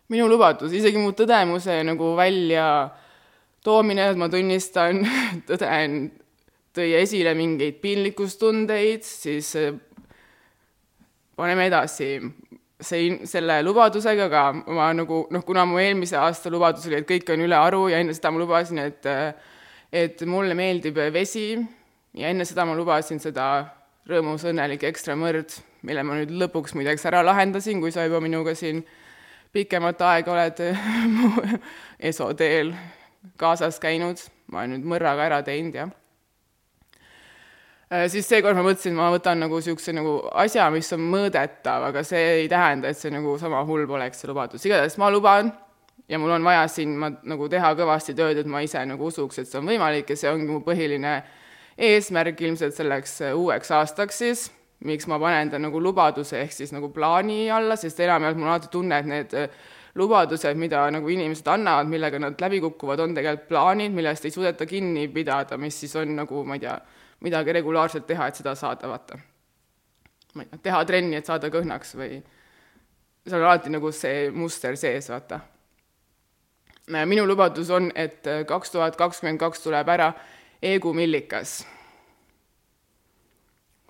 minu 0.09 0.29
lubadus, 0.31 0.71
isegi 0.71 1.01
mu 1.03 1.11
tõdemuse 1.19 1.81
nagu 1.83 2.12
välja 2.14 2.66
toomine, 3.66 4.05
et 4.12 4.19
ma 4.21 4.29
tunnistan, 4.31 5.01
tõden, 5.49 5.97
tõi 6.77 6.92
esile 7.01 7.33
mingeid 7.35 7.81
piinlikkustundeid, 7.83 9.03
siis 9.03 9.51
äh, 9.59 9.75
paneme 11.35 11.66
edasi 11.66 12.12
see, 12.79 13.19
selle 13.27 13.59
lubadusega 13.66 14.29
ka 14.31 14.45
ma 14.55 14.92
nagu 14.95 15.25
noh, 15.35 15.42
kuna 15.42 15.66
mu 15.66 15.81
eelmise 15.83 16.21
aasta 16.23 16.53
lubadus 16.55 16.87
oli, 16.87 17.01
et 17.01 17.09
kõik 17.09 17.35
on 17.35 17.42
ülearu 17.49 17.88
ja 17.90 17.99
enne 17.99 18.14
seda 18.14 18.31
ma 18.31 18.45
lubasin, 18.45 18.85
et 18.85 19.11
äh, 19.11 19.33
et 19.90 20.23
mulle 20.29 20.55
meeldib 20.59 20.99
vesi 21.14 21.55
ja 22.14 22.31
enne 22.31 22.47
seda 22.47 22.66
ma 22.69 22.75
lubasin 22.79 23.19
seda 23.23 23.49
rõõmus, 24.07 24.45
õnnelik 24.47 24.85
ekstra 24.87 25.16
mõrd, 25.19 25.57
mille 25.87 26.03
ma 26.07 26.18
nüüd 26.18 26.33
lõpuks 26.42 26.75
muideks 26.77 27.07
ära 27.09 27.22
lahendasin, 27.27 27.81
kui 27.83 27.94
sa 27.94 28.07
juba 28.07 28.20
minuga 28.22 28.55
siin 28.59 28.83
pikemat 29.55 30.03
aega 30.03 30.33
oled 30.35 30.62
mu 31.16 31.31
esoteel 32.11 32.75
kaasas 33.40 33.79
käinud, 33.83 34.20
ma 34.53 34.62
olen 34.62 34.77
nüüd 34.77 34.90
mõrraga 34.94 35.27
ära 35.27 35.40
teinud, 35.46 35.75
jah. 35.75 35.94
Äh, 37.87 38.07
siis 38.11 38.27
seekord 38.27 38.59
ma 38.59 38.64
mõtlesin, 38.66 38.96
ma 38.99 39.12
võtan 39.14 39.38
nagu 39.38 39.61
niisuguse 39.61 39.94
nagu 39.94 40.16
asja, 40.42 40.66
mis 40.75 40.90
on 40.94 41.05
mõõdetav, 41.07 41.87
aga 41.92 42.03
see 42.07 42.25
ei 42.42 42.51
tähenda, 42.51 42.90
et 42.90 42.99
see 42.99 43.14
nagu 43.14 43.37
sama 43.38 43.62
hull 43.68 43.87
poleks, 43.87 44.22
see 44.22 44.31
lubadus. 44.31 44.66
igatahes 44.66 44.99
ma 44.99 45.11
luban 45.14 45.53
ja 46.09 46.18
mul 46.18 46.35
on 46.35 46.44
vaja 46.44 46.66
siin 46.70 46.96
ma 46.99 47.12
nagu 47.22 47.49
teha 47.51 47.72
kõvasti 47.79 48.14
tööd, 48.18 48.42
et 48.42 48.51
ma 48.51 48.62
ise 48.66 48.83
nagu 48.87 49.07
usuks, 49.07 49.38
et 49.38 49.51
see 49.51 49.61
on 49.61 49.70
võimalik 49.70 50.11
ja 50.11 50.18
see 50.18 50.31
ongi 50.31 50.51
mu 50.51 50.61
põhiline 50.66 51.16
eesmärk 51.79 52.40
ilmselt 52.42 52.75
selleks 52.75 53.20
uueks 53.35 53.70
aastaks 53.79 54.22
siis 54.22 54.46
miks 54.85 55.07
ma 55.09 55.19
panen 55.19 55.51
ta 55.51 55.59
nagu 55.59 55.81
lubaduse 55.81 56.41
ehk 56.43 56.53
siis 56.53 56.73
nagu 56.75 56.91
plaani 56.93 57.47
alla, 57.51 57.77
sest 57.81 58.01
enamjaolt 58.05 58.37
mul 58.37 58.49
on 58.49 58.53
alati 58.53 58.69
tunne, 58.73 58.99
et 58.99 59.09
need 59.09 59.35
äh, 59.35 59.49
lubadused, 59.97 60.59
mida 60.61 60.85
nagu 60.93 61.09
inimesed 61.09 61.49
annavad, 61.49 61.89
millega 61.89 62.21
nad 62.21 62.41
läbi 62.41 62.61
kukuvad, 62.61 63.01
on 63.01 63.15
tegelikult 63.17 63.49
plaanid, 63.49 63.95
millest 63.97 64.29
ei 64.29 64.35
suudeta 64.35 64.67
kinni 64.69 65.09
pidada, 65.09 65.57
mis 65.57 65.81
siis 65.81 65.97
on 65.97 66.12
nagu, 66.19 66.45
ma 66.45 66.59
ei 66.59 66.65
tea, 66.67 66.77
midagi 67.25 67.57
regulaarselt 67.57 68.07
teha, 68.07 68.29
et 68.29 68.43
seda 68.43 68.55
saada, 68.55 68.91
vaata. 68.93 69.19
ma 70.35 70.45
ei 70.45 70.51
tea, 70.51 70.62
teha 70.69 70.85
trenni, 70.85 71.17
et 71.17 71.29
saada 71.29 71.49
kõhnaks 71.53 71.97
või 71.97 72.19
seal 73.27 73.41
on 73.41 73.47
alati 73.47 73.73
nagu 73.73 73.93
see 73.93 74.29
muster 74.31 74.77
sees, 74.77 75.09
vaata. 75.11 75.41
minu 77.07 77.25
lubadus 77.27 77.71
on, 77.71 77.89
et 77.95 78.27
äh, 78.27 78.45
kaks 78.47 78.77
tuhat 78.77 79.01
kakskümmend 79.01 79.41
kaks 79.41 79.65
tuleb 79.65 79.89
ära 79.89 80.12
Eegu 80.62 80.93
Millikas 80.97 81.62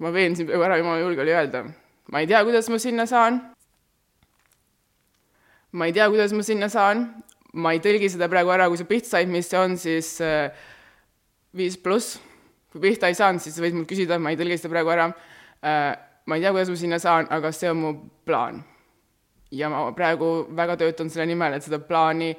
ma 0.02 0.12
veensin 0.12 0.46
peaaegu 0.48 0.66
ära, 0.66 0.78
jumala 0.80 1.00
julge 1.00 1.22
oli 1.24 1.34
öelda. 1.34 1.64
ma 2.12 2.20
ei 2.20 2.26
tea, 2.26 2.42
kuidas 2.44 2.68
ma 2.68 2.78
sinna 2.78 3.06
saan. 3.06 3.40
ma 5.72 5.86
ei 5.86 5.92
tea, 5.92 6.08
kuidas 6.08 6.32
ma 6.32 6.42
sinna 6.42 6.68
saan, 6.68 7.06
ma 7.52 7.72
ei 7.72 7.80
tõlgi 7.80 8.10
seda 8.12 8.28
praegu 8.32 8.52
ära, 8.52 8.68
kui 8.68 8.80
sa 8.80 8.88
pihta 8.88 9.16
said, 9.16 9.30
mis 9.32 9.48
see 9.50 9.60
on 9.60 9.76
siis 9.80 10.16
äh, 10.24 10.50
viis 11.56 11.78
pluss. 11.80 12.18
kui 12.72 12.82
pihta 12.88 13.08
ei 13.08 13.16
saanud, 13.16 13.40
siis 13.40 13.56
sa 13.56 13.64
võid 13.64 13.78
mult 13.78 13.88
küsida, 13.88 14.18
ma 14.20 14.32
ei 14.32 14.40
tõlgi 14.40 14.60
seda 14.60 14.72
praegu 14.74 14.92
ära 14.92 15.10
äh,. 15.10 15.92
ma 16.26 16.36
ei 16.36 16.44
tea, 16.44 16.52
kuidas 16.52 16.72
ma 16.72 16.80
sinna 16.82 17.00
saan, 17.00 17.30
aga 17.32 17.52
see 17.54 17.70
on 17.72 17.80
mu 17.80 17.94
plaan. 18.28 18.60
ja 19.50 19.70
ma 19.72 19.86
praegu 19.96 20.50
väga 20.56 20.76
töötan 20.76 21.10
selle 21.10 21.30
nimel, 21.30 21.56
et 21.56 21.64
seda 21.64 21.80
plaani 21.80 22.34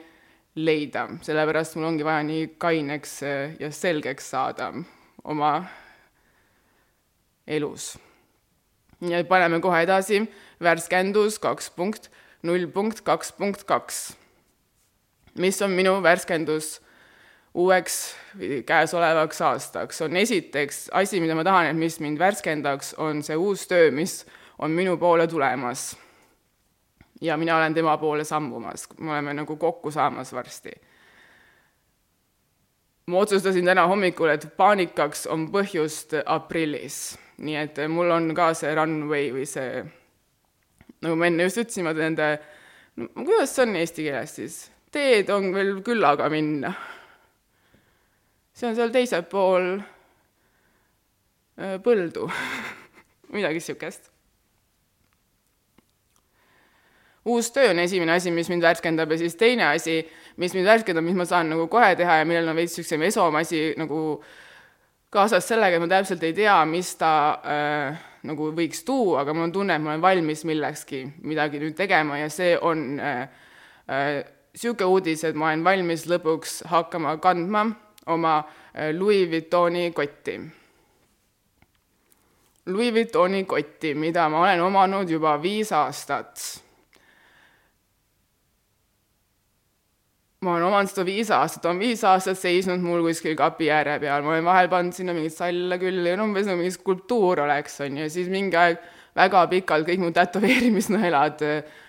leida, 0.57 1.07
sellepärast 1.21 1.77
mul 1.77 1.91
ongi 1.91 2.05
vaja 2.05 2.23
nii 2.25 2.53
kaineks 2.61 3.19
äh, 3.25 3.57
ja 3.59 3.73
selgeks 3.73 4.29
saada 4.33 4.71
oma 5.23 5.57
elus. 7.47 7.97
ja 9.01 9.23
paneme 9.25 9.59
kohe 9.61 9.81
edasi, 9.85 10.23
värskendus 10.63 11.39
kaks 11.39 11.69
punkt, 11.69 12.09
null 12.43 12.67
punkt 12.73 13.01
kaks 13.01 13.31
punkt 13.37 13.63
kaks. 13.63 14.17
mis 15.37 15.61
on 15.61 15.71
minu 15.71 16.01
värskendus 16.03 16.81
uueks 17.53 18.15
käesolevaks 18.65 19.41
aastaks, 19.41 20.01
on 20.01 20.17
esiteks 20.17 20.89
asi, 20.93 21.21
mida 21.21 21.35
ma 21.35 21.43
tahan, 21.43 21.71
et 21.71 21.77
mis 21.77 21.99
mind 21.99 22.19
värskendaks, 22.19 22.93
on 22.97 23.23
see 23.23 23.37
uus 23.37 23.67
töö, 23.67 23.91
mis 23.91 24.25
on 24.59 24.71
minu 24.71 24.97
poole 24.97 25.27
tulemas. 25.27 25.97
ja 27.21 27.37
mina 27.37 27.57
olen 27.57 27.73
tema 27.73 27.97
poole 27.97 28.23
sammumas, 28.23 28.89
me 28.99 29.11
oleme 29.11 29.33
nagu 29.33 29.55
kokku 29.55 29.91
saamas 29.91 30.33
varsti 30.33 30.71
ma 33.07 33.23
otsustasin 33.23 33.65
täna 33.65 33.87
hommikul, 33.87 34.33
et 34.33 34.49
paanikaks 34.57 35.27
on 35.31 35.47
põhjust 35.51 36.17
aprillis 36.25 37.17
nii 37.37 37.57
et 37.59 37.79
mul 37.91 38.11
on 38.11 38.31
ka 38.37 38.51
see 38.57 38.73
runway 38.77 39.29
või 39.33 39.45
see, 39.49 39.83
nagu 41.05 41.17
ma 41.19 41.29
enne 41.29 41.45
just 41.45 41.61
ütlesin, 41.61 41.85
ma 41.85 41.93
nende, 41.97 42.31
no 42.97 43.25
kuidas 43.27 43.53
see 43.53 43.67
on 43.67 43.77
eesti 43.77 44.07
keeles 44.07 44.33
siis, 44.39 44.57
teed 44.93 45.29
on 45.33 45.51
veel 45.53 45.77
küllaga 45.85 46.29
minna. 46.33 46.73
see 48.57 48.71
on 48.71 48.77
seal 48.77 48.93
teisel 48.93 49.25
pool 49.29 49.75
eh, 49.77 51.77
põldu 51.85 52.25
midagi 53.35 53.61
niisugust. 53.61 54.09
uus 57.27 57.51
töö 57.53 57.69
on 57.69 57.83
esimene 57.83 58.17
asi, 58.17 58.31
mis 58.31 58.49
mind 58.49 58.65
värskendab 58.65 59.13
ja 59.13 59.21
siis 59.21 59.37
teine 59.37 59.69
asi, 59.75 60.01
mis 60.37 60.53
mind 60.53 60.67
värskendab, 60.69 61.05
mis 61.05 61.17
ma 61.17 61.25
saan 61.25 61.49
nagu 61.51 61.67
kohe 61.71 61.95
teha 61.97 62.19
ja 62.21 62.27
millel 62.27 62.51
on 62.51 62.59
veits 62.59 62.77
niisugune 62.77 63.07
mesom 63.07 63.35
asi 63.39 63.61
nagu 63.77 64.01
kaasas 65.13 65.47
sellega, 65.49 65.77
et 65.77 65.83
ma 65.83 65.89
täpselt 65.89 66.23
ei 66.27 66.35
tea, 66.37 66.57
mis 66.69 66.91
ta 66.99 67.11
äh, 67.41 68.03
nagu 68.27 68.51
võiks 68.55 68.83
tuua, 68.87 69.21
aga 69.23 69.33
mul 69.33 69.47
on 69.47 69.55
tunne, 69.55 69.77
et 69.77 69.83
ma 69.83 69.93
olen 69.93 70.03
valmis 70.03 70.43
millekski 70.47 71.03
midagi 71.25 71.61
nüüd 71.61 71.77
tegema 71.77 72.19
ja 72.21 72.29
see 72.33 72.53
on 72.59 72.85
niisugune 72.99 74.75
äh, 74.75 74.83
äh, 74.83 74.91
uudis, 74.91 75.23
et 75.25 75.37
ma 75.37 75.49
olen 75.51 75.65
valmis 75.65 76.05
lõpuks 76.11 76.61
hakkama 76.69 77.17
kandma 77.23 77.65
oma 78.13 78.37
äh, 78.41 78.93
Louis 78.93 79.25
Vuittoni 79.31 79.89
kotti. 79.95 80.37
Louis 82.67 82.93
Vuittoni 82.93 83.45
kotti, 83.47 83.95
mida 83.95 84.27
ma 84.29 84.43
olen 84.43 84.61
omanud 84.67 85.09
juba 85.09 85.37
viis 85.41 85.71
aastat 85.71 86.66
ma 90.45 90.53
olen 90.53 90.67
omanud 90.67 90.91
seda 90.91 91.05
viis 91.07 91.29
aastat, 91.33 91.65
on 91.65 91.79
viis 91.81 92.03
aastat 92.05 92.37
seisnud 92.37 92.83
mul 92.83 93.01
kuskil 93.07 93.33
kapi 93.37 93.71
ääre 93.73 93.97
peal, 94.01 94.21
ma 94.25 94.35
olen 94.35 94.45
vahel 94.45 94.69
pannud 94.69 94.93
sinna 94.93 95.15
mingeid 95.17 95.33
salle 95.33 95.79
küll 95.81 96.05
ja 96.05 96.17
umbes 96.21 96.45
nagu 96.45 96.61
mingi 96.61 96.75
skulptuur 96.75 97.41
oleks, 97.47 97.79
on 97.85 97.97
ju, 97.97 98.05
ja 98.05 98.13
siis 98.13 98.29
mingi 98.29 98.59
aeg 98.59 98.83
väga 99.17 99.47
pikalt 99.49 99.87
kõik 99.87 100.03
mu 100.03 100.11
tätoveerimisnõelad, 100.13 101.41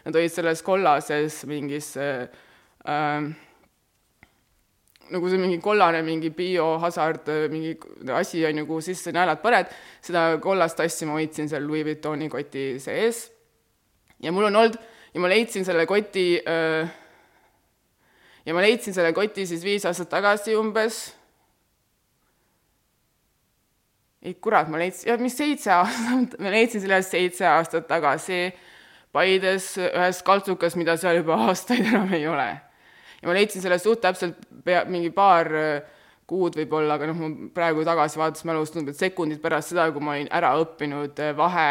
nad 0.07 0.17
olid 0.17 0.33
selles 0.33 0.65
kollases 0.65 1.43
mingis 1.51 1.91
äh, 2.01 2.25
äh, 2.89 3.29
nagu 5.13 5.29
see 5.29 5.41
mingi 5.41 5.59
kollane 5.65 6.01
mingi 6.07 6.31
biohasard, 6.33 7.29
mingi 7.53 7.75
asi 8.17 8.47
on 8.49 8.63
ju, 8.63 8.69
kuhu 8.71 8.85
sisse 8.85 9.13
naelad 9.13 9.43
paned, 9.45 9.69
seda 10.05 10.31
kollast 10.41 10.81
asja 10.85 11.09
ma 11.09 11.19
hoidsin 11.19 11.53
seal 11.53 11.69
Louis 11.69 11.85
Vuittoni 11.85 12.31
koti 12.33 12.71
sees. 12.81 13.27
ja 14.25 14.33
mul 14.33 14.49
on 14.49 14.57
olnud 14.57 14.81
ja 15.13 15.21
ma 15.21 15.29
leidsin 15.29 15.69
selle 15.69 15.85
koti 15.87 16.41
öö, 16.41 16.81
äh, 16.83 16.97
ja 18.49 18.57
ma 18.57 18.65
leidsin 18.65 18.97
selle 18.97 19.13
koti 19.13 19.45
siis 19.47 19.65
viis 19.65 19.85
aastat 19.89 20.09
tagasi 20.09 20.57
umbes. 20.57 21.03
ei 24.25 24.35
kurat, 24.35 24.69
ma 24.73 24.81
leidsin, 24.81 25.21
mis 25.23 25.37
seitse 25.37 25.71
aastat, 25.73 26.39
ma 26.43 26.53
leidsin 26.53 26.83
selle 26.83 27.03
seitse 27.05 27.47
aastat 27.47 27.87
tagasi 27.91 28.49
Paides 29.13 29.71
ühes 29.81 30.19
kaltsukas, 30.21 30.75
mida 30.77 30.93
seal 31.01 31.23
juba 31.23 31.39
aastaid 31.47 31.87
enam 31.87 32.11
ei 32.13 32.27
ole. 32.29 32.49
ja 33.21 33.29
ma 33.29 33.37
leidsin 33.37 33.65
sellest 33.65 33.87
suht 33.89 34.03
täpselt 34.05 34.41
pea, 34.65 34.83
mingi 34.89 35.13
paar 35.15 35.53
äh, 35.57 35.95
kuud 36.29 36.57
võib-olla, 36.59 36.99
aga 36.99 37.09
noh, 37.09 37.21
ma 37.21 37.53
praegu 37.55 37.85
tagasi 37.89 38.21
vaadates 38.21 38.45
mälus 38.49 38.73
tundub, 38.73 38.93
et 38.93 39.01
sekundid 39.01 39.41
pärast 39.45 39.73
seda, 39.73 39.89
kui 39.93 40.05
ma 40.05 40.17
olin 40.17 40.29
ära 40.41 40.53
õppinud 40.61 41.21
äh, 41.25 41.33
vahe 41.37 41.71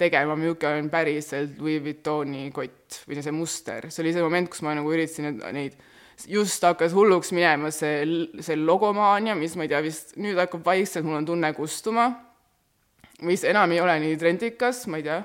tegema, 0.00 0.36
milline 0.38 0.84
on 0.84 0.90
päriselt 0.92 1.58
Louis 1.60 1.82
Vuittoni 1.84 2.48
kott 2.54 3.02
või 3.08 3.22
see 3.22 3.34
muster. 3.34 3.90
see 3.90 4.04
oli 4.04 4.14
see 4.14 4.24
moment, 4.24 4.50
kus 4.50 4.62
ma 4.66 4.76
nagu 4.78 4.94
üritasin 4.94 5.40
neid, 5.56 5.76
just 6.28 6.64
hakkas 6.64 6.94
hulluks 6.96 7.32
minema 7.36 7.70
see, 7.74 8.00
see 8.42 8.56
logomaania, 8.58 9.36
mis 9.38 9.54
ma 9.56 9.66
ei 9.66 9.70
tea, 9.72 9.82
vist 9.84 10.16
nüüd 10.20 10.38
hakkab 10.40 10.64
vaikselt, 10.66 11.06
mul 11.06 11.20
on 11.20 11.28
tunne 11.28 11.52
kustuma, 11.56 12.08
mis 13.26 13.44
enam 13.48 13.72
ei 13.74 13.80
ole 13.82 13.96
nii 14.04 14.18
trendikas, 14.20 14.84
ma 14.90 15.00
ei 15.00 15.06
tea, 15.06 15.20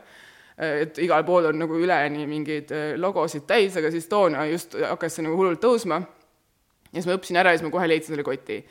et 0.56 1.00
igal 1.04 1.26
pool 1.28 1.50
on 1.52 1.60
nagu 1.60 1.80
üleni 1.80 2.28
mingeid 2.30 2.72
äh, 2.76 2.86
logosid 3.02 3.48
täis, 3.48 3.76
aga 3.76 3.92
siis 3.92 4.08
toona 4.12 4.46
just 4.48 4.78
hakkas 4.80 5.18
see 5.18 5.26
nagu 5.26 5.36
hullult 5.40 5.60
tõusma 5.64 6.00
ja 6.00 6.96
siis 6.96 7.10
ma 7.10 7.18
õppisin 7.18 7.40
ära 7.42 7.52
ja 7.52 7.60
siis 7.60 7.66
ma 7.68 7.74
kohe 7.74 7.90
leidsin 7.92 8.14
selle 8.14 8.24
koti. 8.24 8.62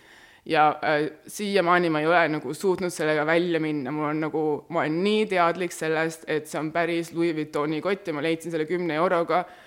ja 0.48 0.70
äh, 0.84 1.10
siiamaani 1.26 1.90
ma 1.92 2.00
ei 2.00 2.08
ole 2.08 2.22
nagu 2.38 2.54
suutnud 2.54 2.92
sellega 2.92 3.26
välja 3.28 3.60
minna, 3.60 3.92
mul 3.92 4.08
on 4.12 4.24
nagu, 4.28 4.46
ma 4.72 4.84
olen 4.84 4.96
nii 5.04 5.28
teadlik 5.28 5.76
sellest, 5.76 6.24
et 6.28 6.48
see 6.48 6.60
on 6.60 6.72
päris 6.72 7.12
Louis 7.12 7.36
Vuittoni 7.36 7.82
kott 7.84 8.08
ja 8.08 8.16
ma 8.16 8.24
leidsin 8.24 8.52
selle 8.52 8.68
kümne 8.68 8.96
euroga 8.96 9.44
äh, 9.44 9.63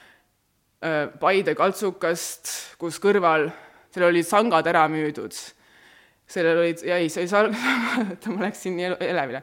Paide 0.77 1.55
kaltsukast, 1.57 2.49
kus 2.77 2.99
kõrval, 3.01 3.47
seal 3.89 4.09
olid 4.11 4.27
sangad 4.27 4.67
ära 4.69 4.83
müüdud. 4.91 5.33
sellel 6.27 6.59
olid, 6.61 6.83
ei, 6.83 7.09
see 7.09 7.23
oli 7.23 7.31
sang-, 7.31 7.55
ma 8.35 8.43
läksin 8.45 8.75
nii 8.77 8.91
elevile. 9.07 9.41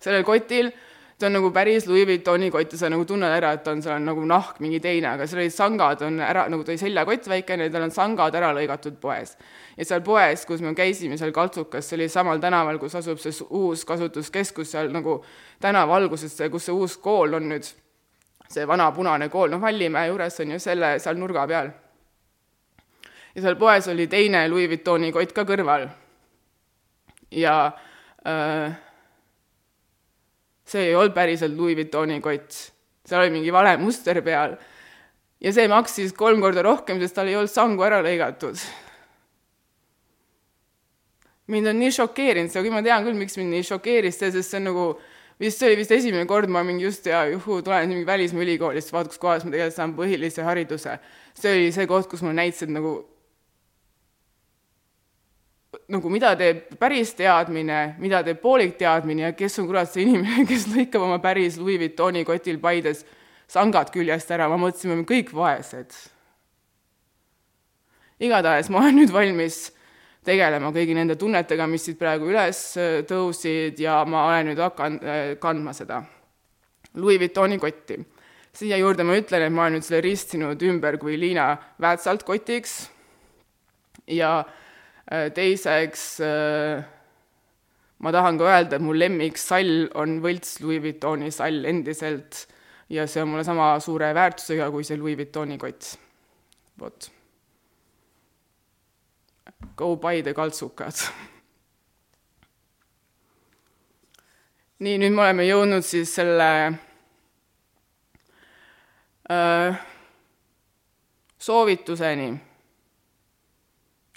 sellel 0.00 0.24
kotil 0.26 0.72
see 1.18 1.26
on 1.26 1.32
nagu 1.32 1.50
päris 1.50 1.86
Louis 1.86 2.06
Vuittoni 2.06 2.50
kott 2.50 2.72
ja 2.72 2.78
sa 2.78 2.88
nagu 2.92 3.04
tunned 3.08 3.32
ära, 3.32 3.54
et 3.56 3.68
on, 3.68 3.80
seal 3.82 3.94
on 3.96 4.04
nagu 4.04 4.24
nahk 4.28 4.58
mingi 4.60 4.80
teine, 4.84 5.14
aga 5.14 5.24
seal 5.26 5.40
olid 5.40 5.54
sangad 5.54 6.02
on 6.04 6.18
ära, 6.20 6.44
nagu 6.52 6.64
ta 6.64 6.74
oli 6.74 6.80
seljakott 6.82 7.28
väikene, 7.32 7.70
tal 7.72 7.86
on 7.86 7.94
sangad 7.94 8.36
ära 8.36 8.50
lõigatud 8.56 8.98
poes. 9.00 9.36
ja 9.76 9.86
seal 9.88 10.02
poes, 10.04 10.44
kus 10.44 10.60
me 10.60 10.74
käisime, 10.76 11.16
seal 11.16 11.32
Kaltsukas, 11.32 11.88
see 11.88 11.96
oli 11.96 12.10
samal 12.12 12.42
tänaval, 12.42 12.76
kus 12.82 12.98
asub 13.00 13.22
see 13.22 13.48
uus 13.48 13.86
kasutuskeskus 13.88 14.74
seal 14.76 14.92
nagu 14.92 15.22
tänava 15.60 15.96
alguses, 15.96 16.36
kus 16.50 16.68
see 16.68 16.76
uus 16.76 16.98
kool 17.00 17.40
on 17.40 17.48
nüüd, 17.54 17.72
see 18.48 18.66
vana 18.68 18.90
punane 18.94 19.28
kool, 19.28 19.50
noh, 19.50 19.60
Vallimäe 19.62 20.10
juures 20.10 20.40
on 20.42 20.54
ju 20.54 20.60
selle, 20.62 20.96
seal 21.02 21.18
nurga 21.18 21.46
peal. 21.50 21.70
ja 23.34 23.42
seal 23.42 23.58
poes 23.60 23.88
oli 23.92 24.06
teine 24.06 24.46
Louis 24.48 24.68
Vuittoni 24.70 25.12
kott 25.12 25.34
ka 25.34 25.44
kõrval. 25.48 25.88
ja 27.30 27.56
äh, 28.26 28.78
see 30.66 30.88
ei 30.90 30.94
olnud 30.94 31.14
päriselt 31.14 31.56
Louis 31.56 31.76
Vuittoni 31.76 32.20
kott, 32.20 32.54
seal 33.06 33.24
oli 33.24 33.34
mingi 33.38 33.52
vale 33.52 33.76
muster 33.82 34.22
peal. 34.22 34.56
ja 35.40 35.52
see 35.52 35.68
maksis 35.68 36.14
kolm 36.16 36.40
korda 36.40 36.62
rohkem, 36.62 37.00
sest 37.02 37.18
tal 37.18 37.30
ei 37.30 37.36
olnud 37.36 37.52
sangu 37.52 37.82
ära 37.86 38.00
lõigatud. 38.06 38.62
mind 41.46 41.74
on 41.74 41.78
nii 41.82 41.92
šokeerinud 41.98 42.50
see, 42.50 42.70
ma 42.70 42.82
tean 42.82 43.04
küll, 43.04 43.18
miks 43.18 43.36
mind 43.38 43.54
nii 43.58 43.66
šokeeris 43.74 44.22
see, 44.22 44.32
sest 44.38 44.54
see 44.54 44.62
on 44.62 44.70
nagu 44.70 44.88
vist 45.40 45.60
see 45.60 45.70
oli 45.70 45.80
vist 45.82 45.92
esimene 45.92 46.26
kord, 46.28 46.48
ma 46.52 46.62
mingi 46.64 46.86
just 46.86 47.06
ja 47.06 47.24
juhuu, 47.30 47.60
tulen 47.62 47.90
mingi 47.90 48.06
välismaa 48.06 48.44
ülikoolist, 48.44 48.92
vaata, 48.92 49.12
kus 49.12 49.20
kohas 49.20 49.44
ma 49.44 49.52
tegelikult 49.52 49.76
saan 49.76 49.92
põhilise 49.98 50.46
hariduse. 50.46 50.98
see 51.36 51.52
oli 51.52 51.68
see 51.72 51.86
koht, 51.86 52.08
kus 52.10 52.24
mulle 52.24 52.40
näitasid 52.40 52.72
nagu 52.72 52.96
nagu 55.92 56.10
mida 56.10 56.32
teeb 56.38 56.74
päris 56.80 57.12
teadmine, 57.18 57.96
mida 58.02 58.22
teeb 58.26 58.40
poolik 58.42 58.74
teadmine 58.80 59.28
ja 59.28 59.32
kes 59.36 59.58
on 59.60 59.68
kurat 59.68 59.90
see 59.92 60.06
inimene, 60.06 60.46
kes 60.48 60.66
lõikab 60.72 61.04
oma 61.06 61.20
päris 61.22 61.60
Louis 61.60 61.78
Vuittoni 61.80 62.24
kotil 62.26 62.58
Paides 62.62 63.04
sangad 63.50 63.92
küljest 63.94 64.30
ära, 64.34 64.48
ma 64.50 64.58
mõtlesin, 64.58 64.90
me 64.90 64.96
oleme 64.96 65.08
kõik 65.08 65.32
vaesed. 65.36 65.94
igatahes 68.20 68.70
ma 68.72 68.80
olen 68.80 69.02
nüüd 69.02 69.12
valmis 69.12 69.66
tegelema 70.26 70.72
kõigi 70.74 70.96
nende 70.98 71.16
tunnetega, 71.20 71.68
mis 71.70 71.86
siit 71.86 71.98
praegu 72.00 72.28
üles 72.32 72.60
äh, 72.80 72.98
tõusid 73.08 73.80
ja 73.80 74.02
ma 74.04 74.26
olen 74.32 74.52
nüüd 74.52 74.60
hakanud 74.62 75.06
äh, 75.06 75.24
kandma 75.42 75.74
seda 75.76 76.02
Louis 76.96 77.20
Vuittoni 77.20 77.58
kotti. 77.60 77.98
siia 78.56 78.76
juurde 78.80 79.04
ma 79.04 79.16
ütlen, 79.16 79.46
et 79.46 79.52
ma 79.52 79.66
olen 79.66 79.78
nüüd 79.78 79.86
selle 79.86 80.02
ristinud 80.04 80.62
ümber 80.62 80.98
kui 80.98 81.18
Liina 81.20 81.56
Väätsalt 81.80 82.24
kotiks 82.24 82.86
ja 84.06 84.44
Äh, 85.06 85.28
teiseks 85.30 86.18
ma 88.02 88.10
tahan 88.12 88.38
ka 88.40 88.48
öelda, 88.48 88.76
et 88.76 88.82
mu 88.82 88.94
lemmiksall 88.96 89.86
on 89.94 90.18
võlts 90.24 90.56
Louis 90.64 90.82
Vuittoni 90.82 91.30
sall 91.30 91.62
endiselt 91.70 92.42
ja 92.90 93.06
see 93.06 93.22
on 93.22 93.30
mulle 93.30 93.44
sama 93.46 93.68
suure 93.82 94.10
väärtusega 94.18 94.66
kui 94.74 94.86
see 94.86 94.98
Louis 94.98 95.14
Vuittoni 95.18 95.60
kott. 95.62 95.94
vot. 96.80 97.10
Go 99.76 99.96
Paide 99.96 100.34
kaltsukad. 100.34 100.96
nii, 104.78 104.98
nüüd 105.00 105.14
me 105.14 105.22
oleme 105.24 105.46
jõudnud 105.46 105.84
siis 105.84 106.10
selle 106.14 106.48
äh, 109.32 109.78
soovituseni 111.38 112.34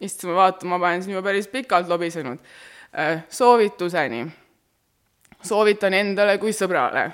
issand, 0.02 0.32
ma 0.32 0.38
vaatan, 0.44 0.70
ma 0.72 0.80
panen 0.82 1.04
siin 1.04 1.16
juba 1.16 1.30
päris 1.30 1.48
pikalt 1.52 1.90
lobisenud. 1.90 2.40
Äh, 2.98 3.24
soovituseni. 3.30 4.26
soovitan 5.44 5.94
endale 5.94 6.38
kui 6.38 6.52
sõbrale. 6.56 7.10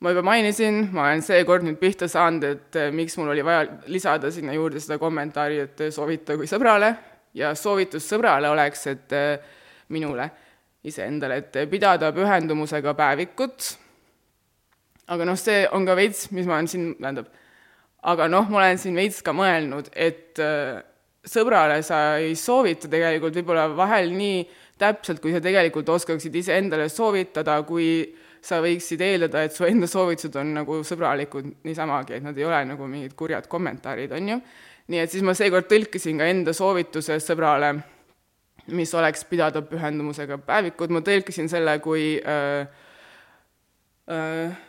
Ma 0.00 0.12
juba 0.12 0.24
mainisin, 0.26 0.88
ma 0.92 1.08
olen 1.08 1.22
seekord 1.24 1.66
nüüd 1.66 1.78
pihta 1.80 2.08
saanud, 2.10 2.44
et 2.44 2.78
äh, 2.80 2.90
miks 2.94 3.16
mul 3.18 3.32
oli 3.32 3.44
vaja 3.46 3.66
lisada 3.92 4.30
sinna 4.34 4.56
juurde 4.56 4.82
seda 4.82 4.98
kommentaari, 5.02 5.60
et 5.66 5.84
äh, 5.86 5.92
soovita 5.94 6.36
kui 6.38 6.48
sõbrale 6.50 6.94
ja 7.34 7.54
soovitus 7.58 8.06
sõbrale 8.10 8.50
oleks, 8.50 8.86
et 8.92 9.14
minule 9.90 10.28
iseendale, 10.86 11.40
et 11.42 11.56
pidada 11.70 12.12
pühendumusega 12.14 12.94
päevikut, 12.94 13.72
aga 15.10 15.26
noh, 15.26 15.38
see 15.38 15.64
on 15.74 15.86
ka 15.88 15.96
veits, 15.98 16.28
mis 16.34 16.46
ma 16.46 16.58
olen 16.58 16.70
siin, 16.70 16.90
tähendab, 17.00 17.30
aga 18.06 18.28
noh, 18.30 18.46
ma 18.52 18.60
olen 18.62 18.78
siin 18.78 18.94
veits 18.98 19.18
ka 19.24 19.34
mõelnud, 19.34 19.90
et 19.96 20.38
sõbrale 21.24 21.80
sa 21.84 22.18
ei 22.20 22.36
soovita 22.36 22.88
tegelikult 22.92 23.36
võib-olla 23.40 23.66
vahel 23.76 24.12
nii 24.14 24.44
täpselt, 24.80 25.20
kui 25.22 25.32
sa 25.34 25.40
tegelikult 25.42 25.88
oskaksid 25.94 26.34
iseendale 26.36 26.88
soovitada, 26.92 27.60
kui 27.66 27.88
sa 28.44 28.60
võiksid 28.64 29.00
eeldada, 29.04 29.44
et 29.46 29.56
su 29.56 29.64
enda 29.64 29.88
soovitused 29.88 30.36
on 30.40 30.52
nagu 30.58 30.82
sõbralikud 30.84 31.48
niisamagi, 31.64 32.18
et 32.18 32.26
nad 32.26 32.36
ei 32.38 32.44
ole 32.44 32.60
nagu 32.68 32.88
mingid 32.90 33.16
kurjad 33.16 33.48
kommentaarid, 33.50 34.12
on 34.12 34.28
ju. 34.34 34.38
nii 34.92 35.00
et 35.00 35.10
siis 35.10 35.24
ma 35.24 35.32
seekord 35.36 35.68
tõlkisin 35.70 36.20
ka 36.20 36.28
enda 36.28 36.52
soovituse 36.52 37.16
sõbrale, 37.24 37.72
mis 38.76 38.92
oleks 38.96 39.24
pidada 39.28 39.62
pühendumusega 39.64 40.38
päevikud, 40.44 40.92
ma 40.92 41.00
tõlkisin 41.04 41.48
selle 41.52 41.78
kui 41.84 42.14
äh, 42.20 42.68
äh, 44.12 44.60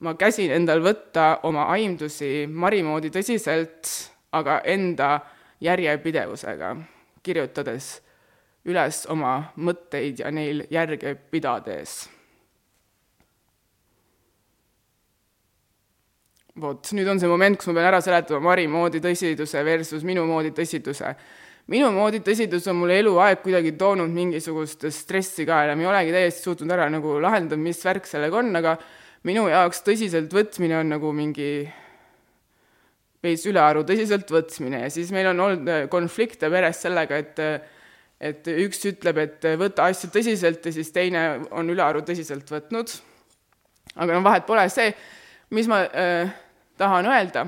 ma 0.00 0.14
käsin 0.16 0.52
endal 0.52 0.82
võtta 0.84 1.40
oma 1.48 1.68
aimdusi 1.76 2.46
Mari 2.48 2.82
moodi 2.84 3.12
tõsiselt, 3.12 3.92
aga 4.36 4.60
enda 4.68 5.20
järjepidevusega, 5.64 6.74
kirjutades 7.24 7.94
üles 8.66 9.04
oma 9.12 9.38
mõtteid 9.56 10.20
ja 10.24 10.30
neil 10.34 10.64
järge 10.70 11.14
pidades. 11.30 12.15
Vot, 16.60 16.92
nüüd 16.96 17.08
on 17.10 17.20
see 17.20 17.30
moment, 17.30 17.58
kus 17.58 17.68
ma 17.70 17.78
pean 17.78 17.90
ära 17.90 18.00
seletama 18.04 18.40
Mari 18.48 18.66
moodi 18.70 19.00
tõsiduse 19.04 19.62
versus 19.66 20.04
minu 20.08 20.24
moodi 20.28 20.52
tõsiduse. 20.56 21.14
minu 21.72 21.90
moodi 21.92 22.20
tõsidus 22.24 22.68
on 22.70 22.78
mulle 22.80 23.00
eluaeg 23.02 23.42
kuidagi 23.42 23.72
toonud 23.78 24.12
mingisugust 24.14 24.86
stressi 24.94 25.46
ka 25.46 25.64
ma 25.74 25.82
ei 25.82 25.90
olegi 25.90 26.12
täiesti 26.14 26.42
suutnud 26.42 26.70
ära 26.70 26.88
nagu 26.90 27.18
lahendada, 27.20 27.56
mis 27.60 27.82
värk 27.84 28.06
sellega 28.06 28.38
on, 28.38 28.54
aga 28.56 28.76
minu 29.24 29.48
jaoks 29.50 29.82
tõsiselt 29.82 30.32
võtmine 30.32 30.78
on 30.80 30.94
nagu 30.94 31.12
mingi 31.12 31.66
veits 33.22 33.46
ülearu 33.50 33.82
tõsiseltvõtmine 33.88 34.84
ja 34.84 34.90
siis 34.92 35.10
meil 35.12 35.32
on 35.32 35.40
olnud 35.40 35.68
äh, 35.72 35.88
konflikte 35.90 36.50
peres 36.52 36.80
sellega, 36.86 37.18
et 37.18 37.42
äh, 37.42 37.72
et 38.16 38.48
üks 38.48 38.80
ütleb, 38.88 39.18
et 39.20 39.44
võta 39.60 39.90
asju 39.90 40.08
tõsiselt 40.08 40.64
ja 40.64 40.72
siis 40.72 40.88
teine 40.88 41.26
on 41.52 41.68
ülearu 41.68 42.00
tõsiselt 42.00 42.48
võtnud. 42.48 42.94
aga 43.94 44.14
no 44.14 44.22
vahet 44.24 44.46
pole 44.46 44.64
see, 44.72 44.94
mis 45.52 45.68
ma 45.68 45.82
äh, 45.84 46.32
tahan 46.78 47.08
öelda 47.10 47.46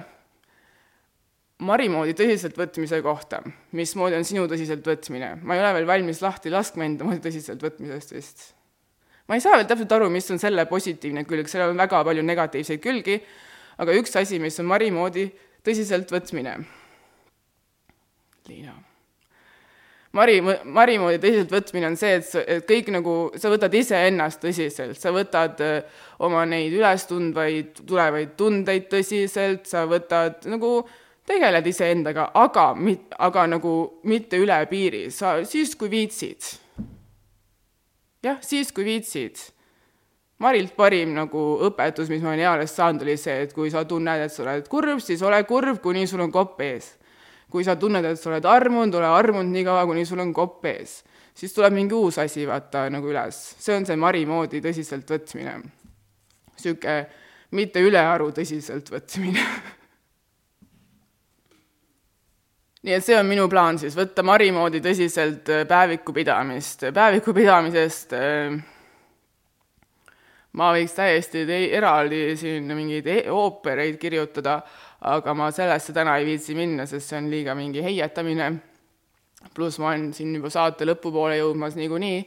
Mari 1.58 1.88
moodi 1.90 2.12
tõsiseltvõtmise 2.14 3.00
kohta, 3.02 3.40
mismoodi 3.74 4.14
on 4.14 4.26
sinu 4.26 4.44
tõsiseltvõtmine, 4.46 5.32
ma 5.42 5.56
ei 5.56 5.62
ole 5.64 5.72
veel 5.74 5.88
valmis 5.88 6.20
lahti 6.22 6.52
laskma 6.54 6.86
enda 6.86 7.06
moodi 7.08 7.18
tõsiseltvõtmisest 7.24 8.14
vist. 8.14 8.44
ma 9.26 9.34
ei 9.34 9.42
saa 9.42 9.56
veel 9.56 9.66
täpselt 9.66 9.92
aru, 9.92 10.06
mis 10.08 10.30
on 10.30 10.38
selle 10.38 10.64
positiivne 10.70 11.26
külg, 11.26 11.50
sellel 11.50 11.74
on 11.74 11.82
väga 11.82 12.04
palju 12.06 12.22
negatiivseid 12.22 12.80
külgi, 12.84 13.18
aga 13.82 13.96
üks 13.98 14.14
asi, 14.22 14.38
mis 14.38 14.60
on 14.62 14.70
Mari 14.70 14.92
moodi 14.94 15.26
tõsiseltvõtmine. 15.66 16.54
Liina. 18.46 18.87
Mari, 20.16 20.38
Mari 20.40 20.94
moodi 20.96 21.18
tõsiseltvõtmine 21.20 21.90
on 21.90 21.96
see, 22.00 22.14
et 22.16 22.24
sa, 22.24 22.40
et 22.40 22.64
kõik 22.68 22.86
nagu, 22.94 23.16
sa 23.36 23.50
võtad 23.52 23.74
iseennast 23.76 24.40
tõsiselt, 24.40 24.96
sa 24.96 25.12
võtad 25.12 25.60
äh, 25.64 25.98
oma 26.24 26.46
neid 26.48 26.72
ülestundvaid 26.72 27.82
tulevaid 27.82 28.32
tundeid 28.38 28.88
tõsiselt, 28.88 29.68
sa 29.68 29.84
võtad 29.90 30.48
nagu 30.48 30.72
tegeled 31.28 31.66
iseendaga, 31.68 32.30
aga 32.34 32.70
aga 33.18 33.44
nagu 33.52 33.74
mitte 34.08 34.40
üle 34.40 34.58
piiri, 34.70 35.10
sa 35.12 35.36
siis, 35.44 35.76
kui 35.76 35.90
viitsid. 35.92 36.54
jah, 38.24 38.40
siis, 38.40 38.72
kui 38.72 38.88
viitsid. 38.88 39.36
Marilt 40.38 40.76
parim 40.78 41.12
nagu 41.16 41.58
õpetus, 41.66 42.08
mis 42.08 42.22
ma 42.22 42.30
olen 42.30 42.46
eales 42.46 42.72
saanud, 42.72 43.02
oli 43.02 43.16
see, 43.18 43.42
et 43.42 43.52
kui 43.52 43.70
sa 43.74 43.82
tunned, 43.84 44.22
et 44.22 44.32
sa 44.32 44.44
oled 44.44 44.68
kurb, 44.70 45.02
siis 45.02 45.22
ole 45.26 45.42
kurb, 45.44 45.82
kuni 45.82 46.06
sul 46.06 46.22
on 46.22 46.32
kopp 46.32 46.62
ees. 46.62 46.94
Kui 47.50 47.64
sa 47.64 47.76
tunned, 47.80 48.04
et 48.04 48.20
sa 48.20 48.30
oled 48.30 48.44
armunud, 48.48 48.94
ole 49.00 49.08
armunud 49.08 49.52
nii 49.52 49.64
kaua, 49.64 49.86
kuni 49.88 50.04
sul 50.08 50.20
on 50.24 50.32
kopp 50.36 50.66
ees. 50.68 51.02
siis 51.38 51.54
tuleb 51.54 51.72
mingi 51.72 51.94
uus 51.94 52.18
asi, 52.18 52.46
vaata, 52.46 52.88
nagu 52.90 53.08
üles. 53.08 53.40
see 53.58 53.76
on 53.76 53.86
see 53.86 53.96
Mari 53.96 54.26
moodi 54.26 54.60
tõsiseltvõtmine. 54.64 55.56
niisugune 56.58 57.00
mitte 57.50 57.80
ülearu 57.80 58.30
tõsiseltvõtmine 58.36 59.44
nii 62.84 62.94
et 62.94 63.04
see 63.04 63.16
on 63.18 63.26
minu 63.26 63.48
plaan 63.48 63.78
siis, 63.80 63.96
võtta 63.96 64.22
Mari 64.22 64.50
moodi 64.54 64.80
tõsiselt 64.84 65.48
äh, 65.52 65.64
päeviku 65.68 66.12
pidamist. 66.12 66.84
päeviku 66.94 67.34
pidamisest 67.34 68.12
äh, 68.16 68.58
ma 70.58 70.70
võiks 70.74 70.94
täiesti 70.96 71.44
eraldi 71.48 72.36
siin 72.38 72.68
mingeid 72.74 73.06
e 73.12 73.18
oopereid 73.32 73.98
kirjutada, 74.00 74.60
aga 75.00 75.34
ma 75.34 75.50
sellesse 75.54 75.92
täna 75.92 76.16
ei 76.18 76.26
viitsi 76.26 76.54
minna, 76.58 76.86
sest 76.86 77.08
see 77.08 77.18
on 77.18 77.30
liiga 77.30 77.54
mingi 77.54 77.82
heietamine. 77.82 78.52
pluss 79.54 79.78
ma 79.78 79.92
olen 79.92 80.12
siin 80.12 80.34
juba 80.34 80.50
saate 80.50 80.84
lõpupoole 80.84 81.36
jõudmas 81.38 81.76
niikuinii. 81.78 82.18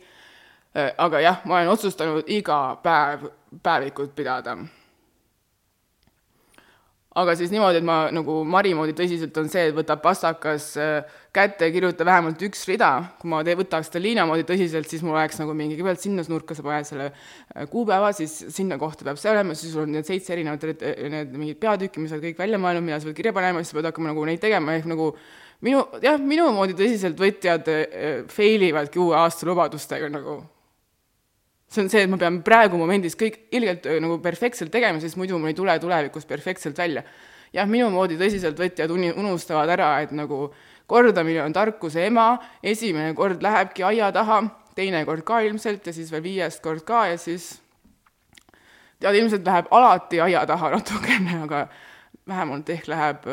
Äh, 0.75 0.93
aga 0.97 1.19
jah, 1.19 1.41
ma 1.45 1.59
olen 1.59 1.73
otsustanud 1.73 2.29
iga 2.31 2.77
päev 2.83 3.27
päevikut 3.63 4.15
pidada 4.15 4.57
aga 7.19 7.33
siis 7.35 7.51
niimoodi, 7.51 7.81
et 7.81 7.85
ma 7.87 7.95
nagu 8.15 8.37
Mari 8.47 8.71
moodi 8.77 8.93
tõsiselt 8.95 9.35
on 9.41 9.49
see, 9.51 9.65
et 9.67 9.75
võtab 9.75 9.99
pastakas 10.03 10.67
äh, 10.79 11.17
kätte 11.35 11.67
ja 11.67 11.73
kirjuta 11.73 12.05
vähemalt 12.07 12.39
üks 12.47 12.63
rida, 12.69 12.91
kui 13.19 13.31
ma 13.33 13.41
te-, 13.43 13.57
võtaks 13.59 13.89
seda 13.89 13.99
Liina 14.03 14.23
moodi 14.29 14.45
tõsiselt, 14.47 14.87
siis 14.87 15.03
mul 15.03 15.17
oleks 15.17 15.41
nagu 15.41 15.55
mingi, 15.57 15.75
kõigepealt 15.75 16.05
sinna 16.05 16.23
nurka 16.31 16.55
sa 16.55 16.63
paned 16.63 16.87
selle 16.87 17.09
äh, 17.09 17.67
kuupäeva, 17.71 18.13
siis 18.15 18.37
sinna 18.55 18.79
kohta 18.79 19.07
peab 19.07 19.19
see 19.19 19.33
olema, 19.33 19.57
siis 19.59 19.75
sul 19.75 19.83
on 19.83 19.91
need 19.97 20.07
seitse 20.07 20.31
erinevat 20.37 20.63
need 20.63 21.35
mingid 21.35 21.59
peatükki, 21.59 21.99
mis 21.99 22.13
sa 22.13 22.19
oled 22.19 22.29
kõik 22.29 22.39
välja 22.45 22.61
mõelnud, 22.63 22.87
mida 22.87 23.01
sa 23.01 23.11
pead 23.11 23.19
kirja 23.19 23.35
panema, 23.35 23.59
siis 23.59 23.75
sa 23.75 23.79
pead 23.81 23.91
hakkama 23.91 24.13
nagu 24.13 24.25
neid 24.31 24.43
tegema, 24.43 24.79
ehk 24.79 24.87
nagu 24.93 25.11
minu, 25.67 25.83
jah, 26.05 26.15
minu 26.15 26.47
moodi 26.55 26.79
tõsiseltvõtjad 26.79 27.75
äh, 27.75 28.09
fail 28.31 28.69
ivadki 28.71 29.03
uue 29.03 29.19
aasta 29.19 29.51
lubadustega 29.51 30.07
nagu 30.15 30.39
see 31.71 31.81
on 31.81 31.89
see, 31.89 32.03
et 32.03 32.11
ma 32.11 32.19
pean 32.19 32.41
praegu 32.43 32.79
momendis 32.79 33.15
kõik 33.19 33.45
ilgelt 33.55 33.87
nagu 34.03 34.17
perfektselt 34.23 34.71
tegema, 34.73 34.99
sest 34.99 35.15
muidu 35.19 35.39
mul 35.39 35.53
ei 35.53 35.57
tule 35.57 35.77
tulevikus 35.79 36.27
perfektselt 36.27 36.77
välja. 36.77 37.03
jah, 37.53 37.67
minu 37.67 37.89
moodi 37.91 38.17
tõsiseltvõtjad 38.19 38.91
uni-, 38.91 39.11
unustavad 39.15 39.69
ära, 39.71 39.91
et 40.03 40.11
nagu 40.15 40.53
kordamine 40.87 41.41
on 41.43 41.53
tarkuse 41.55 42.05
ema, 42.07 42.37
esimene 42.63 43.13
kord 43.15 43.43
lähebki 43.43 43.83
aia 43.83 44.11
taha, 44.11 44.41
teine 44.75 45.03
kord 45.07 45.23
ka 45.27 45.41
ilmselt 45.43 45.87
ja 45.87 45.93
siis 45.95 46.11
veel 46.11 46.23
viies 46.23 46.59
kord 46.63 46.83
ka 46.87 47.05
ja 47.11 47.17
siis 47.19 47.53
tead, 48.99 49.15
ilmselt 49.15 49.47
läheb 49.47 49.71
alati 49.71 50.21
aia 50.23 50.45
taha 50.47 50.73
natukene, 50.75 51.41
aga 51.43 51.65
vähemalt 52.27 52.69
ehk 52.69 52.87
läheb 52.91 53.27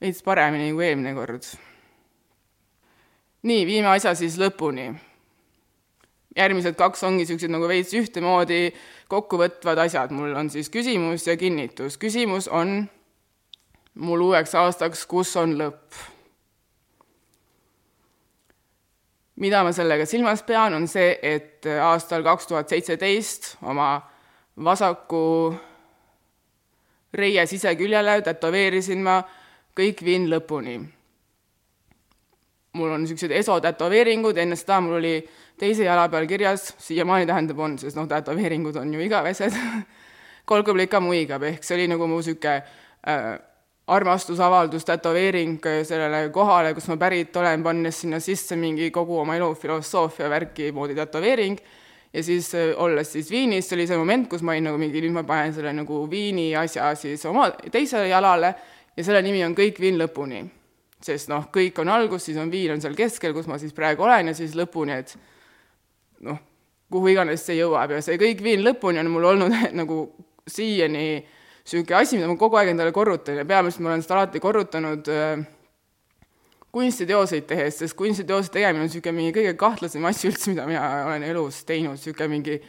veits 0.00 0.22
paremini 0.26 0.72
kui 0.74 0.86
eelmine 0.86 1.14
kord. 1.14 1.46
nii, 3.42 3.62
viime 3.66 3.94
asja 3.94 4.14
siis 4.18 4.38
lõpuni 4.38 4.90
järgmised 6.36 6.76
kaks 6.78 7.02
ongi 7.04 7.24
niisugused 7.24 7.50
nagu 7.50 7.68
veits 7.68 7.94
ühtemoodi 7.96 8.70
kokkuvõtvad 9.10 9.84
asjad, 9.86 10.14
mul 10.14 10.34
on 10.36 10.50
siis 10.50 10.70
küsimus 10.70 11.26
ja 11.26 11.36
kinnitus. 11.36 11.98
küsimus 11.98 12.48
on 12.48 12.88
mul 13.94 14.20
uueks 14.28 14.54
aastaks, 14.54 15.06
kus 15.06 15.36
on 15.36 15.56
lõpp? 15.58 16.00
mida 19.40 19.62
ma 19.64 19.72
sellega 19.72 20.04
silmas 20.06 20.42
pean, 20.44 20.74
on 20.76 20.86
see, 20.88 21.16
et 21.22 21.66
aastal 21.80 22.22
kaks 22.22 22.46
tuhat 22.46 22.68
seitseteist 22.68 23.54
oma 23.62 23.94
vasaku 24.64 25.54
reie 27.16 27.46
siseküljele 27.46 28.20
tätoveerisin 28.22 29.00
ma 29.02 29.22
kõik 29.76 30.04
viin 30.04 30.28
lõpuni. 30.30 30.76
Mul 32.72 32.92
on 32.94 33.02
niisugused 33.02 33.32
esotätoveeringud, 33.34 34.38
enne 34.38 34.56
seda 34.58 34.80
mul 34.84 34.98
oli 35.00 35.14
teise 35.58 35.84
jala 35.84 36.08
peal 36.08 36.26
kirjas, 36.30 36.70
siiamaani 36.78 37.26
tähendab 37.28 37.58
on, 37.58 37.76
sest 37.78 37.98
noh, 37.98 38.08
tätoveeringud 38.08 38.76
on 38.80 38.94
ju 38.94 39.02
igavesed 39.04 39.56
kolkublika 40.50 41.00
muigab, 41.02 41.44
ehk 41.50 41.66
see 41.66 41.76
oli 41.78 41.88
nagu 41.90 42.06
mu 42.10 42.20
niisugune 42.20 42.56
äh, 43.10 43.30
armastusavaldus, 43.90 44.84
tätoveering 44.86 45.58
sellele 45.82 46.28
kohale, 46.30 46.74
kus 46.74 46.86
ma 46.92 46.96
pärit 47.00 47.36
olen, 47.36 47.62
pannes 47.62 48.04
sinna 48.04 48.20
sisse 48.22 48.56
mingi 48.56 48.90
kogu 48.94 49.18
oma 49.24 49.34
elu 49.38 49.50
filosoofia 49.58 50.30
värki 50.30 50.70
moodi 50.72 50.94
tätoveering, 50.94 51.58
ja 52.14 52.22
siis 52.22 52.54
äh, 52.54 52.70
olles 52.76 53.12
siis 53.12 53.30
Viinis, 53.30 53.68
see 53.68 53.78
oli 53.78 53.88
see 53.90 53.98
moment, 53.98 54.30
kus 54.30 54.46
ma 54.46 54.54
olin 54.54 54.70
nagu 54.70 54.78
mingi, 54.78 55.02
nüüd 55.02 55.14
ma 55.18 55.26
panen 55.26 55.54
selle 55.54 55.74
nagu 55.74 56.04
Viini 56.10 56.52
asja 56.58 56.94
siis 56.98 57.26
oma 57.26 57.50
teisele 57.70 58.08
jalale 58.10 58.54
ja 58.96 59.04
selle 59.04 59.22
nimi 59.26 59.44
on 59.46 59.58
Kõik 59.58 59.82
viin 59.82 59.98
lõpuni. 59.98 60.44
Sest 61.04 61.30
noh, 61.32 61.48
kõik 61.52 61.78
on 61.80 61.88
algus, 61.92 62.26
siis 62.28 62.38
on 62.40 62.50
viin 62.52 62.74
on 62.74 62.82
seal 62.82 62.96
keskel, 62.98 63.34
kus 63.36 63.48
ma 63.48 63.58
siis 63.60 63.74
praegu 63.76 64.04
olen, 64.04 64.32
ja 64.32 64.36
siis 64.36 64.56
lõpuni, 64.58 64.98
et 65.00 65.14
noh, 66.26 66.40
kuhu 66.90 67.12
iganes 67.12 67.44
see 67.46 67.60
jõuab 67.60 67.94
ja 67.96 68.00
see 68.04 68.18
kõik 68.20 68.42
viin 68.44 68.64
lõpuni 68.66 69.00
on 69.02 69.12
mul 69.12 69.30
olnud 69.32 69.54
nagu 69.80 70.02
siiani 70.50 71.06
niisugune 71.70 71.96
asi, 72.00 72.18
mida 72.18 72.28
ma 72.28 72.36
kogu 72.40 72.58
aeg 72.58 72.72
endale 72.72 72.92
korrutan 72.92 73.38
ja 73.38 73.46
peamiselt 73.46 73.84
ma 73.84 73.92
olen 73.92 74.04
seda 74.04 74.18
alati 74.18 74.42
korrutanud 74.42 75.10
äh, 75.12 75.42
kunstiteoseid 76.74 77.46
tehes, 77.50 77.80
sest 77.82 77.96
kunstiteose 77.98 78.52
tegemine 78.54 78.84
on 78.84 78.90
niisugune 78.90 79.16
mingi 79.16 79.34
kõige 79.36 79.56
kahtlasem 79.58 80.04
asi 80.08 80.30
üldse, 80.30 80.50
mida 80.52 80.66
mina 80.68 80.84
olen 81.06 81.26
elus 81.30 81.62
teinud, 81.68 81.98
niisugune 81.98 82.30
mingi 82.34 82.60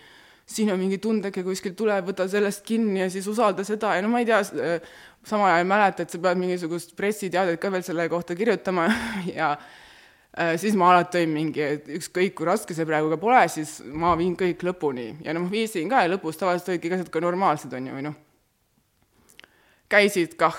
siin 0.51 0.71
on 0.73 0.79
mingi 0.81 0.97
tundeke 1.01 1.43
kuskilt 1.45 1.77
tuleb, 1.79 2.05
võta 2.09 2.27
sellest 2.29 2.65
kinni 2.67 3.03
ja 3.03 3.09
siis 3.13 3.27
usalda 3.31 3.63
seda 3.67 3.95
ja 3.95 4.03
no 4.03 4.11
ma 4.11 4.21
ei 4.21 4.27
tea, 4.27 4.41
samal 5.27 5.51
ajal 5.51 5.63
ei 5.63 5.69
mäleta, 5.69 6.03
et 6.03 6.13
sa 6.13 6.19
pead 6.21 6.39
mingisugust 6.41 6.95
pressiteadet 6.97 7.61
ka 7.61 7.71
veel 7.71 7.85
selle 7.85 8.09
kohta 8.09 8.35
kirjutama 8.35 8.87
ja 9.39 9.55
Äh, 10.39 10.55
siis 10.55 10.77
ma 10.79 10.93
alati 10.93 11.17
tõin 11.17 11.31
mingi, 11.35 11.59
et 11.59 11.87
ükskõik 11.91 12.37
kui 12.37 12.47
raske 12.47 12.71
see 12.71 12.87
praegu 12.87 13.09
ka 13.11 13.17
pole, 13.19 13.41
siis 13.51 13.81
ma 13.83 14.13
viin 14.15 14.37
kõik 14.39 14.61
lõpuni 14.63 15.09
ja 15.25 15.33
noh, 15.35 15.49
viisin 15.51 15.89
ka 15.91 16.05
ja 16.05 16.11
lõpus 16.13 16.39
tavaliselt 16.39 16.69
olidki 16.71 16.91
asjad 16.95 17.09
ka 17.11 17.19
normaalsed, 17.19 17.73
on 17.75 17.89
ju, 17.89 17.95
või 17.97 18.05
noh, 18.05 18.15
käisid 19.91 20.37
kah. 20.39 20.55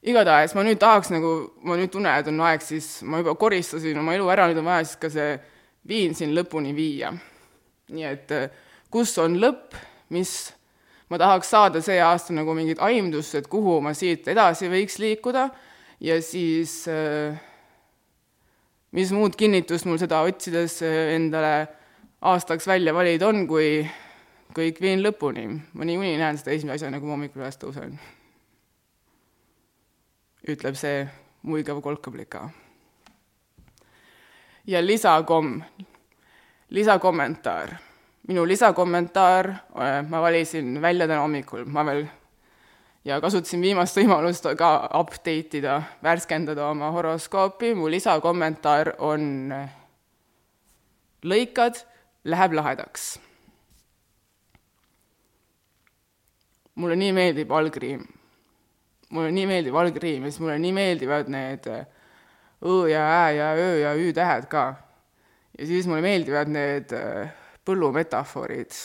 igatahes 0.00 0.56
ma 0.56 0.64
nüüd 0.64 0.80
tahaks 0.80 1.12
nagu, 1.12 1.34
ma 1.68 1.76
nüüd 1.76 1.92
tunnen, 1.92 2.16
et 2.16 2.32
on 2.32 2.40
aeg 2.48 2.64
siis, 2.64 3.02
ma 3.04 3.20
juba 3.20 3.36
koristasin 3.36 4.00
oma 4.00 4.16
elu 4.16 4.32
ära, 4.32 4.48
nüüd 4.48 4.62
on 4.62 4.70
vaja 4.72 4.88
siis 4.88 5.02
ka 5.02 5.12
see 5.12 5.36
viin 5.84 6.16
siin 6.16 6.32
lõpuni 6.32 6.72
viia. 6.72 7.12
nii 7.92 8.08
et 8.08 8.32
äh, 8.32 8.48
kus 8.88 9.12
on 9.20 9.36
lõpp, 9.36 9.76
mis 10.16 10.48
ma 11.08 11.18
tahaks 11.18 11.50
saada 11.50 11.82
see 11.84 12.00
aasta 12.00 12.34
nagu 12.36 12.54
mingit 12.54 12.80
aimdust, 12.84 13.34
et 13.34 13.48
kuhu 13.48 13.80
ma 13.80 13.94
siit 13.94 14.28
edasi 14.28 14.68
võiks 14.68 14.98
liikuda 15.00 15.48
ja 16.00 16.18
siis 16.22 16.82
äh, 16.88 17.38
mis 18.92 19.12
muud 19.12 19.36
kinnitust 19.36 19.88
mul 19.88 19.98
seda 20.00 20.20
otsides 20.26 20.82
äh, 20.82 21.14
endale 21.16 21.68
aastaks 22.20 22.66
välja 22.66 22.94
valida 22.94 23.28
on, 23.28 23.46
kui 23.48 23.82
kõik 24.56 24.80
viin 24.80 25.02
lõpuni. 25.04 25.46
ma 25.74 25.84
niikuinii 25.84 26.18
näen 26.18 26.38
seda 26.38 26.54
esimese 26.54 26.84
asjana, 26.84 27.00
kui 27.00 27.08
ma 27.08 27.16
hommikul 27.16 27.42
üles 27.42 27.58
tõusen. 27.60 27.98
ütleb 30.48 30.76
see 30.76 31.06
muigav 31.42 31.82
kolkablika. 31.82 32.48
ja 34.66 34.82
lisakomm, 34.86 35.62
lisakommentaar. 36.70 37.76
Minu 38.28 38.44
lisakommentaar, 38.48 39.48
äh, 39.80 40.02
ma 40.08 40.22
valisin 40.22 40.76
välja 40.82 41.08
täna 41.08 41.20
hommikul, 41.24 41.64
ma 41.64 41.84
veel 41.88 42.06
ja 43.08 43.18
kasutasin 43.24 43.62
viimast 43.64 43.96
võimalust 43.96 44.46
ka 44.58 44.72
update 44.98 45.60
ida, 45.60 45.78
värskendada 46.04 46.66
oma 46.68 46.90
horoskoopi, 46.92 47.72
mu 47.78 47.88
lisakommentaar 47.90 48.94
on 48.98 49.54
lõikad, 51.24 51.84
läheb 52.24 52.58
lahedaks. 52.58 53.16
mulle 56.78 56.94
nii 56.94 57.10
meeldib 57.12 57.50
algriim. 57.50 58.04
mulle 59.10 59.30
nii 59.34 59.46
meeldib 59.50 59.74
algriim 59.74 60.24
ja 60.24 60.30
siis 60.30 60.40
mulle 60.40 60.58
nii 60.62 60.72
meeldivad 60.72 61.28
need 61.28 61.64
õ 62.62 62.76
ja 62.86 63.02
ä 63.24 63.30
ja 63.34 63.48
ö 63.54 63.72
ja 63.80 63.94
ü 63.98 64.12
tähed 64.12 64.46
ka. 64.46 64.74
ja 65.58 65.66
siis 65.66 65.86
mulle 65.86 66.02
meeldivad 66.02 66.48
need 66.48 66.94
põllumetafoorid 67.68 68.80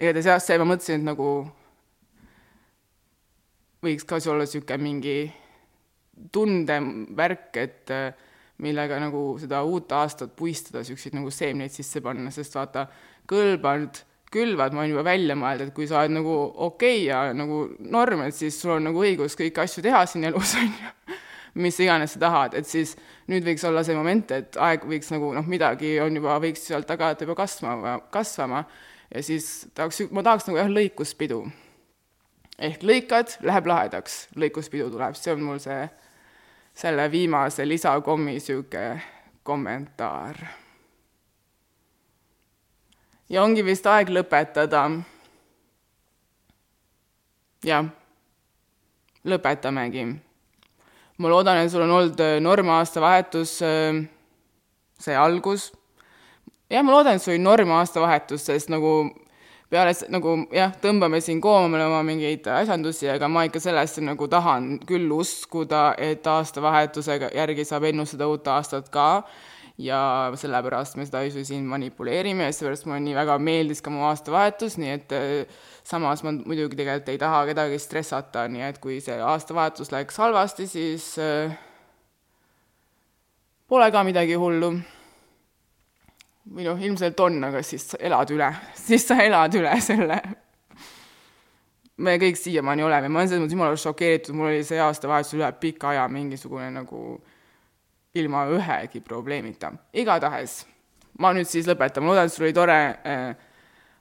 igatahes 0.00 0.28
jah, 0.28 0.40
see 0.42 0.58
ma 0.58 0.66
mõtlesin, 0.68 1.02
et 1.02 1.06
nagu 1.06 1.28
võiks 3.84 4.06
ka 4.08 4.18
see 4.20 4.32
olla 4.32 4.46
niisugune 4.46 4.80
mingi 4.82 5.18
tundevärk, 6.34 7.58
et 7.60 7.92
millega 8.64 8.98
nagu 9.02 9.26
seda 9.42 9.62
uut 9.66 9.92
aastat 9.92 10.34
puistada, 10.38 10.82
niisuguseid 10.82 11.16
nagu 11.18 11.30
seemneid 11.34 11.74
sisse 11.74 12.02
panna, 12.04 12.32
sest 12.34 12.54
vaata, 12.56 12.86
kõlbanud 13.30 14.02
külvad, 14.34 14.74
ma 14.74 14.82
võin 14.82 14.94
juba 14.94 15.04
välja 15.06 15.36
mõelda, 15.38 15.68
et 15.68 15.74
kui 15.76 15.86
sa 15.90 16.00
oled 16.00 16.16
nagu 16.16 16.34
okei 16.66 17.04
okay 17.04 17.06
ja 17.06 17.20
nagu 17.36 17.64
norm, 17.78 18.24
et 18.26 18.34
siis 18.34 18.56
sul 18.58 18.76
on 18.76 18.88
nagu 18.88 19.02
õigus 19.02 19.36
kõiki 19.38 19.62
asju 19.62 19.84
teha 19.84 20.02
siin 20.10 20.26
elus, 20.30 20.56
on 20.60 20.70
ju, 20.70 21.18
mis 21.54 21.78
iganes 21.80 22.16
sa 22.16 22.22
tahad, 22.24 22.54
et 22.58 22.66
siis 22.66 22.94
nüüd 23.30 23.44
võiks 23.46 23.64
olla 23.68 23.84
see 23.86 23.96
moment, 23.96 24.32
et 24.34 24.56
aeg 24.60 24.86
võiks 24.90 25.12
nagu 25.14 25.32
noh, 25.36 25.46
midagi 25.46 25.96
on 26.02 26.16
juba, 26.18 26.38
võiks 26.42 26.66
sealt 26.66 26.88
tagant 26.90 27.20
juba 27.22 27.36
kasvama, 27.38 27.98
kasvama 28.14 28.64
ja 29.10 29.22
siis 29.22 29.68
tahaks, 29.74 30.02
ma 30.10 30.24
tahaks 30.26 30.48
nagu 30.48 30.58
jah, 30.58 30.72
lõikuspidu. 30.72 31.44
ehk 32.58 32.82
lõikad, 32.82 33.38
läheb 33.42 33.70
lahedaks, 33.70 34.18
lõikuspidu 34.38 34.90
tuleb, 34.90 35.14
see 35.18 35.32
on 35.34 35.46
mul 35.46 35.62
see, 35.62 35.86
selle 36.74 37.06
viimase 37.10 37.66
lisakommi 37.68 38.34
niisugune 38.34 39.02
kommentaar 39.46 40.42
ja 43.28 43.42
ongi 43.42 43.64
vist 43.64 43.86
aeg 43.86 44.10
lõpetada. 44.12 44.84
jah, 47.64 47.86
lõpetamegi. 49.24 50.04
Ma 51.18 51.30
loodan, 51.30 51.62
et 51.62 51.70
sul 51.72 51.84
on 51.84 51.94
olnud 51.98 52.20
äh, 52.20 52.38
norm 52.42 52.70
aastavahetus, 52.74 53.58
äh, 53.62 54.00
see 55.00 55.16
algus. 55.18 55.70
jah, 56.70 56.82
ma 56.82 56.96
loodan, 56.96 57.16
et 57.16 57.22
sul 57.22 57.36
oli 57.36 57.44
norm 57.44 57.74
aastavahetus, 57.78 58.46
sest 58.50 58.72
nagu 58.72 58.96
peale 59.70 59.94
nagu 60.12 60.36
jah, 60.54 60.74
tõmbame 60.82 61.20
siin 61.24 61.40
koomale 61.42 61.86
oma 61.88 62.02
mingeid 62.06 62.46
asjandusi, 62.60 63.08
aga 63.10 63.28
ma 63.30 63.46
ikka 63.48 63.62
sellesse 63.62 64.04
nagu 64.04 64.28
tahan 64.30 64.78
küll 64.86 65.10
uskuda, 65.14 65.94
et 65.98 66.26
aastavahetusega 66.26 67.32
järgi 67.34 67.66
saab 67.68 67.88
ennustada 67.90 68.28
uut 68.30 68.48
aastat 68.54 68.90
ka 68.94 69.08
ja 69.80 70.00
sellepärast 70.38 70.98
me 70.98 71.06
seda 71.06 71.24
asju 71.26 71.42
siin 71.46 71.64
manipuleerime 71.66 72.46
ja 72.46 72.54
seepärast 72.54 72.86
mulle 72.86 73.00
nii 73.02 73.16
väga 73.16 73.38
meeldis 73.42 73.82
ka 73.82 73.90
mu 73.90 74.04
aastavahetus, 74.10 74.78
nii 74.78 74.92
et 74.98 75.14
äh, 75.16 75.62
samas 75.84 76.22
ma 76.24 76.32
muidugi 76.32 76.78
tegelikult 76.78 77.10
ei 77.12 77.20
taha 77.20 77.44
kedagi 77.50 77.78
stressata, 77.78 78.46
nii 78.48 78.64
et 78.64 78.80
kui 78.80 79.00
see 79.04 79.18
aastavahetus 79.20 79.92
läks 79.92 80.16
halvasti, 80.20 80.66
siis 80.68 81.10
äh, 81.20 81.52
pole 83.68 83.90
ka 83.92 84.04
midagi 84.06 84.38
hullu. 84.40 84.72
või 86.54 86.64
noh, 86.66 86.80
ilmselt 86.80 87.20
on, 87.24 87.38
aga 87.46 87.62
siis 87.64 87.94
elad 88.00 88.32
üle, 88.32 88.50
siis 88.86 89.06
sa 89.08 89.20
elad 89.20 89.54
üle 89.60 89.76
selle. 89.80 90.20
me 91.96 92.16
kõik 92.18 92.40
siiamaani 92.40 92.82
oleme, 92.82 93.08
ma 93.08 93.20
olen 93.20 93.28
selles 93.28 93.44
mõttes 93.44 93.56
jumala 93.58 93.76
šokeeritud, 93.78 94.34
mul 94.34 94.50
oli 94.50 94.64
see 94.64 94.80
aastavahetus 94.80 95.36
üle 95.36 95.52
pika 95.60 95.92
aja 95.92 96.08
mingisugune 96.08 96.72
nagu 96.72 97.00
ilma 98.14 98.46
ühegi 98.56 99.00
probleemita. 99.04 99.72
igatahes, 99.92 100.62
ma 101.18 101.36
nüüd 101.36 101.48
siis 101.48 101.68
lõpetan, 101.68 102.04
ma 102.04 102.14
loodan, 102.14 102.30
et 102.30 102.32
sul 102.32 102.48
oli 102.48 102.56
tore 102.56 102.78
äh, 103.04 103.52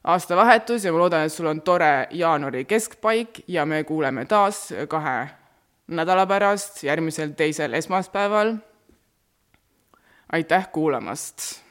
aastavahetus 0.03 0.85
ja 0.85 0.91
ma 0.91 0.99
loodan, 0.99 1.25
et 1.25 1.33
sul 1.33 1.47
on 1.47 1.61
tore 1.61 2.07
jaanuari 2.11 2.65
keskpaik 2.65 3.43
ja 3.47 3.65
me 3.65 3.83
kuuleme 3.83 4.25
taas 4.25 4.69
kahe 4.87 5.29
nädala 5.87 6.25
pärast, 6.25 6.83
järgmisel 6.83 7.35
teisel 7.37 7.73
esmaspäeval. 7.73 8.55
aitäh 10.31 10.71
kuulamast! 10.71 11.63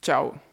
tšau! 0.00 0.47